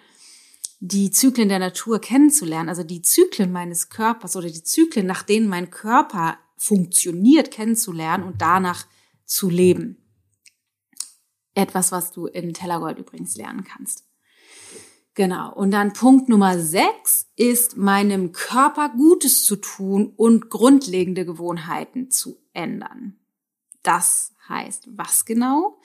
die 0.80 1.12
Zyklen 1.12 1.49
der 1.49 1.60
Natur 1.60 1.99
kennenzulernen, 1.99 2.69
also 2.69 2.84
die 2.84 3.01
Zyklen 3.01 3.51
meines 3.51 3.89
Körpers 3.89 4.36
oder 4.36 4.49
die 4.49 4.63
Zyklen, 4.63 5.06
nach 5.06 5.23
denen 5.23 5.47
mein 5.47 5.69
Körper 5.69 6.38
funktioniert, 6.58 7.51
kennenzulernen 7.51 8.23
und 8.23 8.41
danach 8.41 8.86
zu 9.25 9.49
leben. 9.49 9.97
Etwas, 11.54 11.91
was 11.91 12.12
du 12.12 12.28
in 12.28 12.54
Tellergold 12.54 12.99
übrigens 12.99 13.36
lernen 13.36 13.63
kannst. 13.63 14.04
Genau. 15.15 15.54
Und 15.54 15.71
dann 15.71 15.93
Punkt 15.93 16.28
Nummer 16.28 16.60
sechs 16.60 17.28
ist, 17.38 17.78
meinem 17.78 18.34
Körper 18.34 18.89
Gutes 18.89 19.45
zu 19.45 19.56
tun 19.56 20.13
und 20.17 20.49
grundlegende 20.49 21.25
Gewohnheiten 21.25 22.12
zu 22.12 22.38
ändern. 22.54 23.17
Das 23.82 24.34
heißt, 24.49 24.89
was 24.97 25.23
genau? 25.23 25.80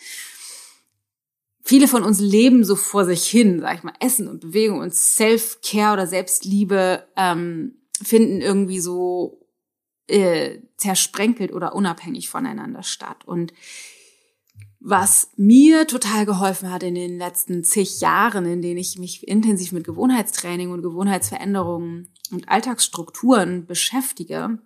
Viele 1.70 1.86
von 1.86 2.02
uns 2.02 2.18
leben 2.18 2.64
so 2.64 2.74
vor 2.74 3.04
sich 3.04 3.28
hin, 3.28 3.60
sag 3.60 3.76
ich 3.76 3.84
mal, 3.84 3.92
Essen 4.00 4.26
und 4.26 4.40
Bewegung 4.40 4.80
und 4.80 4.92
Self-Care 4.92 5.92
oder 5.92 6.08
Selbstliebe 6.08 7.06
ähm, 7.16 7.76
finden 8.02 8.40
irgendwie 8.40 8.80
so 8.80 9.46
äh, 10.08 10.58
zersprenkelt 10.78 11.52
oder 11.52 11.76
unabhängig 11.76 12.28
voneinander 12.28 12.82
statt. 12.82 13.24
Und 13.24 13.52
was 14.80 15.30
mir 15.36 15.86
total 15.86 16.26
geholfen 16.26 16.72
hat 16.72 16.82
in 16.82 16.96
den 16.96 17.18
letzten 17.18 17.62
zig 17.62 18.00
Jahren, 18.00 18.46
in 18.46 18.62
denen 18.62 18.78
ich 18.78 18.98
mich 18.98 19.28
intensiv 19.28 19.70
mit 19.70 19.84
Gewohnheitstraining 19.84 20.72
und 20.72 20.82
Gewohnheitsveränderungen 20.82 22.12
und 22.32 22.48
Alltagsstrukturen 22.48 23.66
beschäftige, 23.66 24.58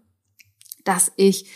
dass 0.84 1.12
ich, 1.16 1.50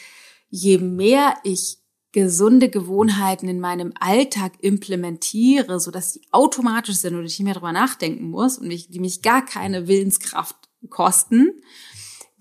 je 0.50 0.76
mehr 0.76 1.38
ich 1.42 1.78
gesunde 2.18 2.68
Gewohnheiten 2.68 3.48
in 3.48 3.61
meinem 3.61 3.92
Alltag 4.00 4.54
implementiere, 4.61 5.78
so 5.78 5.92
dass 5.92 6.14
die 6.14 6.22
automatisch 6.33 6.96
sind 6.96 7.14
und 7.14 7.24
ich 7.24 7.38
nicht 7.38 7.44
mehr 7.44 7.54
drüber 7.54 7.70
nachdenken 7.70 8.28
muss 8.28 8.59
und 8.59 8.66
mich, 8.66 8.90
die 8.90 8.98
mich 8.98 9.22
gar 9.22 9.44
keine 9.44 9.87
Willenskraft 9.87 10.57
kosten, 10.90 11.62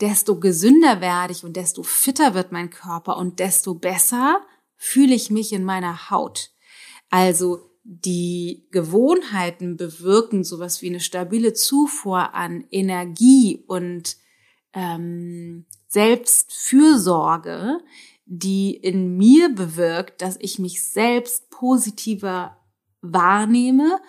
desto 0.02 0.40
gesünder 0.40 1.00
werde 1.00 1.32
ich 1.32 1.44
und 1.44 1.56
desto 1.56 1.84
fitter 1.84 2.34
wird 2.34 2.52
mein 2.52 2.72
Körper 2.72 3.18
und 3.18 3.38
desto 3.38 3.76
besser 3.76 4.42
fühle 4.78 5.14
ich 5.14 5.30
mich 5.30 5.54
in 5.54 5.64
meiner 5.64 6.10
Haut. 6.10 6.50
Also 7.12 7.60
die 7.84 8.68
Gewohnheiten 8.72 9.78
bewirken 9.78 10.44
sowas 10.44 10.82
wie 10.82 10.90
eine 10.90 11.00
stabile 11.02 11.54
Zufuhr 11.54 12.34
an 12.34 12.66
Energie 12.72 13.64
und 13.68 14.18
ähm, 14.74 15.66
Selbstfürsorge, 15.88 17.80
die 18.28 18.76
in 18.76 19.16
mir 19.16 19.50
bewirkt, 19.50 20.22
dass 20.22 20.38
ich 20.40 20.60
mich 20.60 20.84
selbst 20.84 21.50
positiver 21.50 22.58
wahrnehme, 23.02 24.00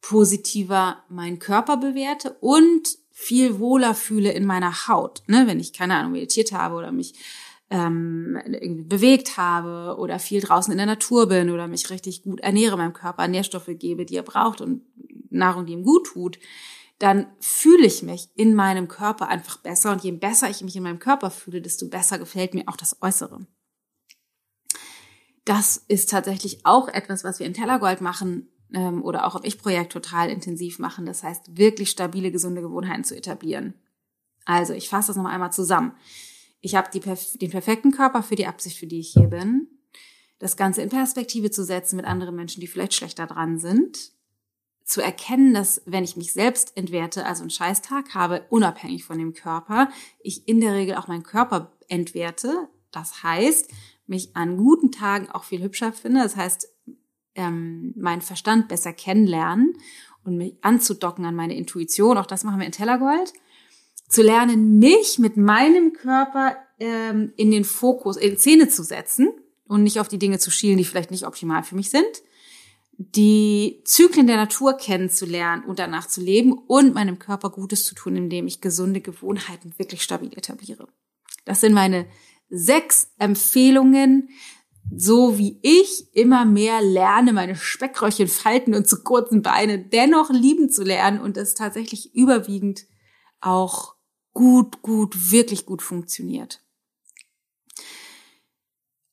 positiver 0.00 1.02
meinen 1.08 1.40
Körper 1.40 1.76
bewerte 1.76 2.36
und 2.40 2.96
viel 3.10 3.58
wohler 3.58 3.94
fühle 3.94 4.32
in 4.32 4.46
meiner 4.46 4.88
Haut. 4.88 5.22
Ne? 5.26 5.46
Wenn 5.46 5.60
ich, 5.60 5.72
keine 5.72 5.96
Ahnung, 5.96 6.12
meditiert 6.12 6.52
habe 6.52 6.76
oder 6.76 6.92
mich 6.92 7.14
ähm, 7.70 8.38
irgendwie 8.46 8.84
bewegt 8.84 9.36
habe 9.36 9.96
oder 9.98 10.18
viel 10.18 10.40
draußen 10.40 10.70
in 10.70 10.78
der 10.78 10.86
Natur 10.86 11.28
bin 11.28 11.50
oder 11.50 11.66
mich 11.66 11.90
richtig 11.90 12.22
gut 12.22 12.40
ernähre, 12.40 12.76
meinem 12.76 12.92
Körper 12.92 13.26
Nährstoffe 13.26 13.70
gebe, 13.78 14.06
die 14.06 14.16
er 14.16 14.22
braucht 14.22 14.60
und 14.60 14.82
Nahrung, 15.30 15.66
die 15.66 15.72
ihm 15.72 15.84
gut 15.84 16.06
tut, 16.06 16.38
dann 17.02 17.26
fühle 17.40 17.86
ich 17.86 18.02
mich 18.02 18.30
in 18.34 18.54
meinem 18.54 18.88
Körper 18.88 19.28
einfach 19.28 19.58
besser. 19.58 19.92
Und 19.92 20.04
je 20.04 20.12
besser 20.12 20.48
ich 20.48 20.62
mich 20.62 20.76
in 20.76 20.82
meinem 20.82 20.98
Körper 20.98 21.30
fühle, 21.30 21.60
desto 21.60 21.88
besser 21.88 22.18
gefällt 22.18 22.54
mir 22.54 22.64
auch 22.66 22.76
das 22.76 23.02
Äußere. 23.02 23.46
Das 25.44 25.82
ist 25.88 26.10
tatsächlich 26.10 26.64
auch 26.64 26.88
etwas, 26.88 27.24
was 27.24 27.40
wir 27.40 27.46
in 27.46 27.54
Tellergold 27.54 28.00
machen 28.00 28.48
ähm, 28.72 29.02
oder 29.02 29.26
auch 29.26 29.34
auf 29.34 29.44
Ich-Projekt 29.44 29.92
total 29.92 30.30
intensiv 30.30 30.78
machen. 30.78 31.04
Das 31.04 31.22
heißt, 31.22 31.56
wirklich 31.58 31.90
stabile, 31.90 32.30
gesunde 32.30 32.62
Gewohnheiten 32.62 33.04
zu 33.04 33.16
etablieren. 33.16 33.74
Also, 34.44 34.72
ich 34.72 34.88
fasse 34.88 35.08
das 35.08 35.16
nochmal 35.16 35.34
einmal 35.34 35.52
zusammen 35.52 35.94
ich 36.62 36.76
habe 36.76 36.88
den 36.90 37.50
perfekten 37.50 37.90
Körper 37.90 38.22
für 38.22 38.36
die 38.36 38.46
Absicht, 38.46 38.78
für 38.78 38.86
die 38.86 39.00
ich 39.00 39.12
hier 39.12 39.26
bin. 39.26 39.66
Das 40.38 40.56
Ganze 40.56 40.80
in 40.80 40.88
Perspektive 40.88 41.50
zu 41.50 41.64
setzen 41.64 41.96
mit 41.96 42.06
anderen 42.06 42.36
Menschen, 42.36 42.60
die 42.60 42.68
vielleicht 42.68 42.94
schlechter 42.94 43.26
dran 43.26 43.58
sind. 43.58 44.11
Zu 44.92 45.00
erkennen, 45.00 45.54
dass 45.54 45.80
wenn 45.86 46.04
ich 46.04 46.18
mich 46.18 46.34
selbst 46.34 46.76
entwerte, 46.76 47.24
also 47.24 47.40
einen 47.40 47.48
Scheißtag 47.48 48.12
habe, 48.12 48.44
unabhängig 48.50 49.04
von 49.04 49.16
dem 49.16 49.32
Körper, 49.32 49.88
ich 50.20 50.46
in 50.46 50.60
der 50.60 50.74
Regel 50.74 50.96
auch 50.96 51.08
meinen 51.08 51.22
Körper 51.22 51.72
entwerte. 51.88 52.68
Das 52.90 53.22
heißt, 53.22 53.70
mich 54.06 54.36
an 54.36 54.58
guten 54.58 54.92
Tagen 54.92 55.30
auch 55.30 55.44
viel 55.44 55.62
hübscher 55.62 55.94
finde. 55.94 56.22
Das 56.22 56.36
heißt, 56.36 56.68
ähm, 57.36 57.94
meinen 57.96 58.20
Verstand 58.20 58.68
besser 58.68 58.92
kennenlernen 58.92 59.78
und 60.24 60.36
mich 60.36 60.56
anzudocken 60.60 61.24
an 61.24 61.36
meine 61.36 61.56
Intuition. 61.56 62.18
Auch 62.18 62.26
das 62.26 62.44
machen 62.44 62.58
wir 62.58 62.66
in 62.66 62.72
Tellergold 62.72 63.32
zu 64.10 64.20
lernen, 64.20 64.78
mich 64.78 65.18
mit 65.18 65.38
meinem 65.38 65.94
Körper 65.94 66.58
ähm, 66.78 67.32
in 67.38 67.50
den 67.50 67.64
Fokus, 67.64 68.18
in 68.18 68.36
Szene 68.36 68.68
zu 68.68 68.82
setzen 68.82 69.32
und 69.66 69.84
nicht 69.84 70.00
auf 70.00 70.08
die 70.08 70.18
Dinge 70.18 70.38
zu 70.38 70.50
schielen, 70.50 70.76
die 70.76 70.84
vielleicht 70.84 71.10
nicht 71.10 71.26
optimal 71.26 71.62
für 71.62 71.76
mich 71.76 71.88
sind, 71.88 72.22
die 73.10 73.82
Zyklen 73.84 74.26
der 74.26 74.36
Natur 74.36 74.76
kennenzulernen 74.76 75.64
und 75.64 75.78
danach 75.78 76.06
zu 76.06 76.20
leben 76.20 76.52
und 76.52 76.94
meinem 76.94 77.18
Körper 77.18 77.50
Gutes 77.50 77.84
zu 77.84 77.94
tun, 77.94 78.16
indem 78.16 78.46
ich 78.46 78.60
gesunde 78.60 79.00
Gewohnheiten 79.00 79.74
wirklich 79.78 80.02
stabil 80.02 80.32
etabliere. 80.36 80.88
Das 81.44 81.60
sind 81.60 81.72
meine 81.72 82.06
sechs 82.48 83.10
Empfehlungen, 83.18 84.28
so 84.94 85.38
wie 85.38 85.58
ich 85.62 86.14
immer 86.14 86.44
mehr 86.44 86.82
lerne, 86.82 87.32
meine 87.32 87.56
Speckröllchen 87.56 88.28
falten 88.28 88.74
und 88.74 88.88
zu 88.88 89.02
kurzen 89.02 89.42
Beine 89.42 89.78
dennoch 89.78 90.30
lieben 90.30 90.70
zu 90.70 90.82
lernen 90.82 91.20
und 91.20 91.36
das 91.36 91.54
tatsächlich 91.54 92.14
überwiegend 92.14 92.86
auch 93.40 93.94
gut, 94.32 94.82
gut, 94.82 95.30
wirklich 95.30 95.66
gut 95.66 95.82
funktioniert. 95.82 96.62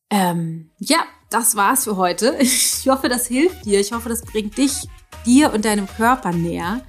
Ähm, 0.10 0.72
ja, 0.80 1.06
das 1.30 1.56
war's 1.56 1.84
für 1.86 1.98
heute. 1.98 2.38
Ich 2.82 2.88
hoffe, 2.88 3.10
das 3.10 3.28
hilft 3.28 3.66
dir. 3.66 3.80
Ich 3.80 3.92
hoffe, 3.92 4.10
das 4.10 4.22
bringt 4.22 4.58
dich, 4.58 4.88
dir 5.26 5.54
und 5.54 5.66
deinem 5.66 5.88
Körper 5.88 6.32
näher. 6.32 6.82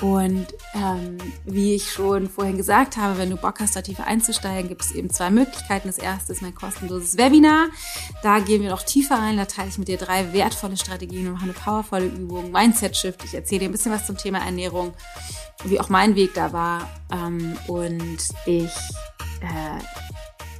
Und 0.00 0.46
ähm, 0.74 1.16
wie 1.46 1.74
ich 1.74 1.90
schon 1.90 2.28
vorhin 2.28 2.58
gesagt 2.58 2.98
habe, 2.98 3.16
wenn 3.16 3.30
du 3.30 3.36
Bock 3.36 3.60
hast, 3.60 3.76
da 3.76 3.82
tiefer 3.82 4.06
einzusteigen, 4.06 4.68
gibt 4.68 4.82
es 4.82 4.92
eben 4.92 5.08
zwei 5.08 5.30
Möglichkeiten. 5.30 5.88
Das 5.88 5.98
erste 5.98 6.32
ist 6.32 6.42
mein 6.42 6.54
kostenloses 6.54 7.16
Webinar. 7.16 7.68
Da 8.22 8.38
gehen 8.40 8.62
wir 8.62 8.70
noch 8.70 8.82
tiefer 8.82 9.16
rein. 9.16 9.38
Da 9.38 9.46
teile 9.46 9.68
ich 9.68 9.78
mit 9.78 9.88
dir 9.88 9.96
drei 9.96 10.32
wertvolle 10.34 10.76
Strategien 10.76 11.26
und 11.26 11.34
mache 11.34 11.44
eine 11.44 11.54
powervolle 11.54 12.06
Übung, 12.06 12.52
Mindset-Shift. 12.52 13.24
Ich 13.24 13.34
erzähle 13.34 13.60
dir 13.60 13.68
ein 13.68 13.72
bisschen 13.72 13.92
was 13.92 14.06
zum 14.06 14.18
Thema 14.18 14.38
Ernährung 14.38 14.92
wie 15.64 15.80
auch 15.80 15.88
mein 15.88 16.14
Weg 16.14 16.34
da 16.34 16.52
war. 16.52 16.88
Ähm, 17.10 17.56
und 17.66 18.18
ich 18.44 18.72
äh, 19.40 20.05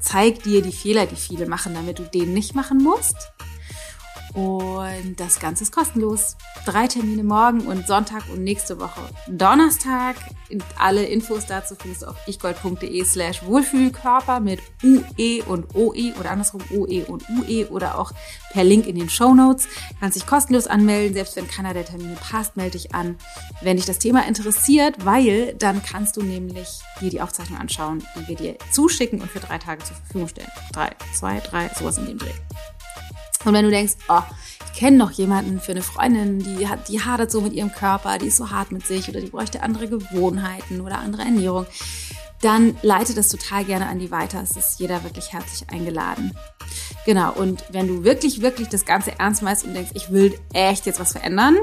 zeige 0.07 0.41
dir 0.41 0.63
die 0.63 0.73
Fehler, 0.73 1.07
die 1.07 1.17
viele 1.17 1.47
machen, 1.47 1.75
damit 1.75 1.99
du 1.99 2.05
den 2.05 2.33
nicht 2.33 2.55
machen 2.55 2.79
musst. 2.79 3.17
Und 4.37 5.19
das 5.19 5.41
Ganze 5.41 5.65
ist 5.65 5.73
kostenlos. 5.73 6.37
Drei 6.67 6.87
Termine 6.89 7.25
morgen 7.25 7.63
und 7.63 7.87
Sonntag 7.87 8.23
und 8.31 8.45
nächste 8.45 8.79
Woche 8.79 9.01
Donnerstag. 9.29 10.17
Alle 10.79 11.07
Infos 11.07 11.47
dazu 11.47 11.75
findest 11.75 12.03
du 12.03 12.09
auf 12.09 12.17
ichgold.de 12.29 13.03
slash 13.03 13.43
Wohlfühlkörper 13.47 14.41
mit 14.41 14.61
UE 14.85 15.43
und 15.43 15.75
OE 15.75 16.13
oder 16.21 16.33
andersrum 16.33 16.61
OE 16.71 17.07
und 17.07 17.25
UE 17.31 17.71
oder 17.71 17.99
auch 17.99 18.13
per 18.51 18.63
Link 18.63 18.87
in 18.87 18.97
den 18.97 19.09
Show 19.09 19.35
Notes. 19.35 19.69
Kannst 20.01 20.17
dich 20.17 20.27
kostenlos 20.27 20.67
anmelden, 20.67 21.15
selbst 21.15 21.35
wenn 21.37 21.49
keiner 21.49 21.73
der 21.73 21.87
Termine 21.87 22.17
passt, 22.17 22.59
melde 22.59 22.73
dich 22.73 22.95
an, 22.95 23.17
wenn 23.63 23.79
dich 23.79 23.87
das 23.87 23.99
Thema 23.99 24.29
interessiert, 24.29 25.07
weil 25.07 25.55
dann 25.55 25.83
kannst 25.83 26.19
du 26.19 26.23
nämlich 26.23 26.81
dir 27.01 27.09
die 27.09 27.23
Aufzeichnung 27.23 27.59
anschauen, 27.59 28.07
die 28.17 28.29
wir 28.29 28.37
dir 28.37 28.59
zuschicken 28.71 29.23
und 29.23 29.31
für 29.31 29.41
drei 29.41 29.57
Tage 29.57 29.83
zur 29.83 29.97
Verfügung 29.97 30.29
stellen. 30.29 30.51
Drei, 30.75 30.91
zwei, 31.15 31.41
drei, 31.41 31.71
sowas 31.75 31.97
in 31.97 32.05
dem 32.05 32.19
Dreh. 32.19 32.35
Und 33.47 33.55
wenn 33.55 33.65
du 33.65 33.71
denkst, 33.71 33.95
oh, 34.09 34.23
ich 34.67 34.79
kenne 34.79 34.97
noch 34.97 35.13
jemanden 35.13 35.61
für 35.61 35.71
eine 35.71 35.83
Freundin, 35.83 36.41
die 36.41 36.69
hat, 36.69 36.89
die 36.89 37.01
hadert 37.01 37.31
so 37.31 37.41
mit 37.41 37.53
ihrem 37.53 37.73
Körper, 37.73 38.19
die 38.19 38.27
ist 38.27 38.37
so 38.37 38.51
hart 38.51 38.73
mit 38.73 38.85
sich 38.85 39.09
oder 39.09 39.21
die 39.21 39.29
bräuchte 39.29 39.63
andere 39.63 39.89
Gewohnheiten 39.89 40.81
oder 40.81 40.99
andere 40.99 41.23
Ernährung, 41.23 41.65
dann 42.43 42.77
leite 42.83 43.15
das 43.15 43.29
total 43.29 43.65
gerne 43.65 43.87
an 43.87 44.01
die 44.01 44.11
weiter. 44.11 44.43
Es 44.43 44.57
ist 44.57 44.81
jeder 44.81 45.05
wirklich 45.05 45.33
herzlich 45.33 45.71
eingeladen. 45.71 46.37
Genau. 47.07 47.33
Und 47.33 47.63
wenn 47.71 47.87
du 47.87 48.03
wirklich, 48.03 48.43
wirklich 48.43 48.69
das 48.69 48.85
Ganze 48.85 49.17
ernst 49.19 49.43
meinst 49.43 49.65
und 49.65 49.75
denkst, 49.75 49.93
ich 49.95 50.11
will 50.11 50.37
echt 50.53 50.85
jetzt 50.85 50.99
was 50.99 51.13
verändern, 51.13 51.57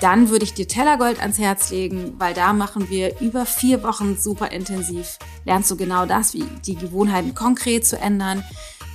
dann 0.00 0.30
würde 0.30 0.44
ich 0.44 0.54
dir 0.54 0.68
Tellergold 0.68 1.20
ans 1.20 1.38
Herz 1.38 1.70
legen, 1.70 2.14
weil 2.18 2.34
da 2.34 2.52
machen 2.52 2.88
wir 2.88 3.18
über 3.20 3.46
vier 3.46 3.82
Wochen 3.82 4.16
super 4.16 4.52
intensiv. 4.52 5.18
Lernst 5.44 5.70
du 5.72 5.76
genau 5.76 6.06
das, 6.06 6.34
wie 6.34 6.44
die 6.64 6.76
Gewohnheiten 6.76 7.34
konkret 7.34 7.84
zu 7.84 7.98
ändern, 7.98 8.44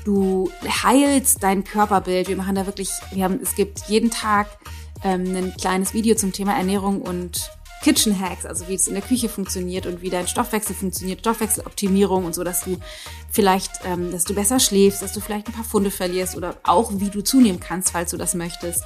Du 0.04 0.52
heilst 0.84 1.44
dein 1.44 1.64
Körperbild. 1.64 2.28
Wir 2.28 2.36
machen 2.36 2.56
da 2.56 2.66
wirklich, 2.66 2.90
wir 3.12 3.24
haben, 3.24 3.40
es 3.42 3.56
gibt 3.56 3.88
jeden 3.88 4.10
Tag 4.10 4.48
ähm, 5.04 5.36
ein 5.36 5.54
kleines 5.60 5.94
Video 5.94 6.16
zum 6.16 6.32
Thema 6.32 6.58
Ernährung 6.58 7.02
und 7.02 7.52
Kitchen 7.82 8.20
Hacks, 8.20 8.46
also 8.46 8.68
wie 8.68 8.76
es 8.76 8.88
in 8.88 8.94
der 8.94 9.02
Küche 9.02 9.28
funktioniert 9.28 9.88
und 9.88 10.02
wie 10.04 10.12
dein 10.12 10.28
Stoffwechsel 10.28 10.76
funktioniert, 10.76 11.22
Stoffwechseloptimierung 11.22 12.26
und 12.26 12.36
so, 12.36 12.44
dass 12.44 12.64
du 12.64 12.78
vielleicht, 13.32 13.72
ähm, 13.86 14.12
dass 14.12 14.24
du 14.24 14.36
besser 14.36 14.60
schläfst, 14.60 15.02
dass 15.02 15.14
du 15.14 15.20
vielleicht 15.20 15.48
ein 15.48 15.54
paar 15.54 15.64
Funde 15.64 15.90
verlierst 15.90 16.36
oder 16.36 16.58
auch 16.64 16.92
wie 16.96 17.10
du 17.10 17.24
zunehmen 17.24 17.60
kannst, 17.60 17.92
falls 17.92 18.12
du 18.12 18.18
das 18.18 18.36
möchtest, 18.36 18.84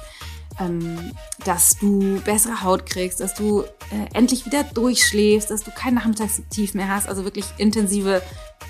ähm, 0.58 1.12
dass 1.44 1.78
du 1.78 2.20
bessere 2.22 2.62
Haut 2.62 2.86
kriegst, 2.86 3.20
dass 3.20 3.34
du 3.34 3.62
äh, 3.62 4.14
endlich 4.14 4.46
wieder 4.46 4.64
durchschläfst, 4.64 5.50
dass 5.50 5.62
du 5.62 5.70
kein 5.70 5.94
Nachmittagstief 5.94 6.74
mehr 6.74 6.88
hast, 6.88 7.08
also 7.08 7.24
wirklich 7.24 7.46
intensive 7.58 8.22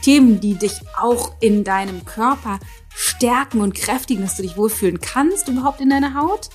Themen, 0.02 0.40
die 0.40 0.54
dich 0.54 0.80
auch 0.98 1.32
in 1.40 1.64
deinem 1.64 2.04
Körper 2.04 2.58
stärken 2.94 3.60
und 3.60 3.74
kräftigen, 3.74 4.22
dass 4.22 4.36
du 4.36 4.42
dich 4.42 4.56
wohlfühlen 4.56 5.00
kannst 5.00 5.48
überhaupt 5.48 5.80
in 5.80 5.90
deiner 5.90 6.14
Haut. 6.14 6.50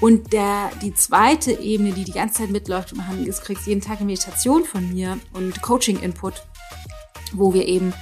Und 0.00 0.32
der, 0.32 0.70
die 0.80 0.94
zweite 0.94 1.52
Ebene, 1.52 1.92
die 1.92 2.04
die 2.04 2.12
ganze 2.12 2.42
Zeit 2.42 2.50
mitläuft, 2.50 2.94
haben, 3.06 3.24
du 3.24 3.32
kriegst 3.32 3.66
jeden 3.66 3.82
Tag 3.82 3.98
eine 3.98 4.06
Meditation 4.06 4.64
von 4.64 4.92
mir 4.92 5.18
und 5.34 5.60
Coaching-Input, 5.60 6.42
wo 7.32 7.52
wir 7.52 7.66
eben 7.66 7.92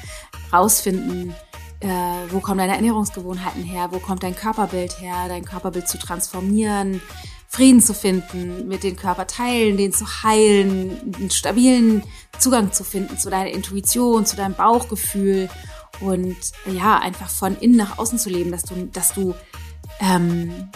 rausfinden, 0.53 1.35
äh, 1.81 1.89
wo 2.31 2.41
kommen 2.41 2.59
deine 2.59 2.77
Ernährungsgewohnheiten 2.77 3.63
her, 3.63 3.89
wo 3.93 3.99
kommt 3.99 4.23
dein 4.23 4.35
Körperbild 4.35 5.01
her, 5.01 5.29
dein 5.29 5.45
Körperbild 5.45 5.89
zu 5.89 5.99
transformieren, 5.99 7.01
Frieden 7.49 7.81
zu 7.81 7.95
finden 7.95 8.69
mit 8.69 8.83
den 8.83 8.97
Körperteilen, 8.97 9.77
den 9.77 9.93
zu 9.93 10.05
heilen, 10.23 11.15
einen 11.17 11.31
stabilen 11.31 12.03
Zugang 12.39 12.73
zu 12.73 12.85
finden 12.85 13.17
zu 13.17 13.31
deiner 13.31 13.51
Intuition, 13.51 14.27
zu 14.27 14.37
deinem 14.37 14.55
Bauchgefühl 14.55 15.49
und 16.01 16.37
ja, 16.67 16.99
einfach 16.99 17.31
von 17.31 17.57
innen 17.59 17.77
nach 17.77 17.99
außen 17.99 18.19
zu 18.19 18.29
leben, 18.29 18.51
dass 18.53 18.65
du, 18.65 18.87
dass 18.93 19.15
du 19.15 19.35
ähm, 20.01 20.69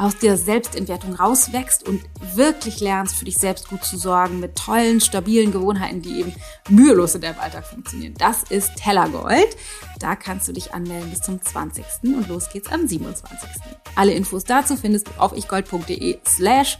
aus 0.00 0.16
der 0.16 0.38
Selbstentwertung 0.38 1.14
rauswächst 1.14 1.86
und 1.86 2.02
wirklich 2.34 2.80
lernst, 2.80 3.16
für 3.16 3.26
dich 3.26 3.36
selbst 3.36 3.68
gut 3.68 3.84
zu 3.84 3.98
sorgen 3.98 4.40
mit 4.40 4.56
tollen, 4.56 4.98
stabilen 4.98 5.52
Gewohnheiten, 5.52 6.00
die 6.00 6.20
eben 6.20 6.34
mühelos 6.70 7.14
in 7.14 7.20
deinem 7.20 7.38
Alltag 7.38 7.66
funktionieren. 7.66 8.14
Das 8.16 8.44
ist 8.44 8.74
Tellergold. 8.76 9.56
Da 9.98 10.16
kannst 10.16 10.48
du 10.48 10.54
dich 10.54 10.72
anmelden 10.72 11.10
bis 11.10 11.20
zum 11.20 11.42
20. 11.42 11.84
und 12.04 12.28
los 12.28 12.48
geht's 12.50 12.72
am 12.72 12.88
27. 12.88 13.50
Alle 13.94 14.12
Infos 14.12 14.44
dazu 14.44 14.74
findest 14.76 15.08
du 15.08 15.12
auf 15.18 15.36
ichgold.de 15.36 16.18
slash 16.26 16.78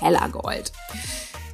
Tellergold. 0.00 0.70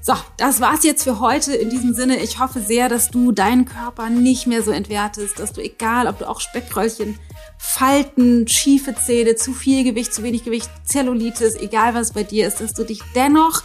So, 0.06 0.12
das 0.36 0.60
war's 0.60 0.84
jetzt 0.84 1.04
für 1.04 1.18
heute. 1.18 1.54
In 1.54 1.70
diesem 1.70 1.94
Sinne, 1.94 2.18
ich 2.18 2.38
hoffe 2.38 2.60
sehr, 2.60 2.90
dass 2.90 3.08
du 3.08 3.32
deinen 3.32 3.64
Körper 3.64 4.10
nicht 4.10 4.46
mehr 4.46 4.62
so 4.62 4.70
entwertest, 4.70 5.38
dass 5.38 5.54
du, 5.54 5.62
egal 5.62 6.08
ob 6.08 6.18
du 6.18 6.28
auch 6.28 6.40
Speckröllchen 6.40 7.18
Falten, 7.56 8.46
schiefe 8.46 8.94
Zähne, 8.94 9.34
zu 9.36 9.54
viel 9.54 9.82
Gewicht, 9.82 10.12
zu 10.12 10.22
wenig 10.22 10.44
Gewicht, 10.44 10.68
Zellulitis, 10.84 11.54
egal 11.54 11.94
was 11.94 12.12
bei 12.12 12.22
dir 12.22 12.46
ist, 12.46 12.60
dass 12.60 12.74
du 12.74 12.84
dich 12.84 13.00
dennoch 13.14 13.62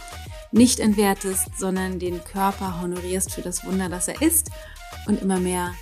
nicht 0.50 0.80
entwertest, 0.80 1.58
sondern 1.58 1.98
den 1.98 2.24
Körper 2.24 2.80
honorierst 2.80 3.34
für 3.34 3.42
das 3.42 3.66
Wunder, 3.66 3.90
das 3.90 4.08
er 4.08 4.22
ist 4.22 4.50
und 5.06 5.20
immer 5.20 5.38
mehr 5.38 5.74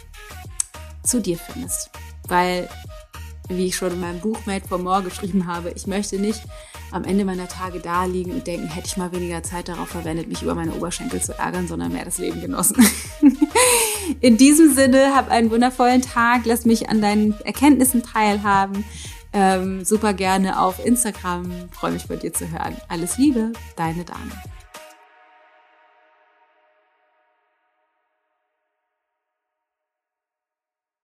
zu 1.05 1.21
dir 1.21 1.39
findest. 1.39 1.91
Weil, 2.27 2.69
wie 3.49 3.67
ich 3.67 3.77
schon 3.77 3.93
in 3.93 4.01
meinem 4.01 4.19
Buch 4.19 4.45
Made 4.47 4.67
for 4.67 4.79
More 4.79 5.05
geschrieben 5.05 5.47
habe, 5.47 5.71
ich 5.71 5.87
möchte 5.87 6.19
nicht 6.19 6.43
am 6.91 7.05
Ende 7.05 7.25
meiner 7.25 7.49
Tage 7.49 7.81
da 7.81 8.05
liegen 8.05 8.33
und 8.33 8.47
denken, 8.47 8.69
hätte 8.69 8.87
ich 8.87 8.97
mal 8.97 9.13
weniger 9.13 9.43
Zeit 9.43 9.69
darauf 9.69 9.89
verwendet, 9.89 10.29
mich 10.29 10.43
über 10.43 10.55
meine 10.55 10.75
Oberschenkel 10.75 11.21
zu 11.21 11.39
ärgern, 11.39 11.69
sondern 11.69 11.93
mehr 11.93 12.05
das 12.05 12.19
Leben 12.19 12.41
genossen. 12.41 12.77
In 14.21 14.37
diesem 14.37 14.75
Sinne, 14.75 15.15
hab 15.15 15.31
einen 15.31 15.51
wundervollen 15.51 16.03
Tag, 16.03 16.43
lass 16.45 16.65
mich 16.65 16.89
an 16.89 17.03
deinen 17.03 17.39
Erkenntnissen 17.43 18.03
teilhaben. 18.03 18.85
Ähm, 19.33 19.85
super 19.85 20.15
gerne 20.15 20.61
auf 20.61 20.85
Instagram, 20.85 21.51
freue 21.71 21.93
mich 21.93 22.07
bei 22.07 22.17
dir 22.17 22.33
zu 22.33 22.51
hören. 22.51 22.77
Alles 22.89 23.19
Liebe, 23.19 23.53
deine 23.77 24.05
Dame. 24.05 24.58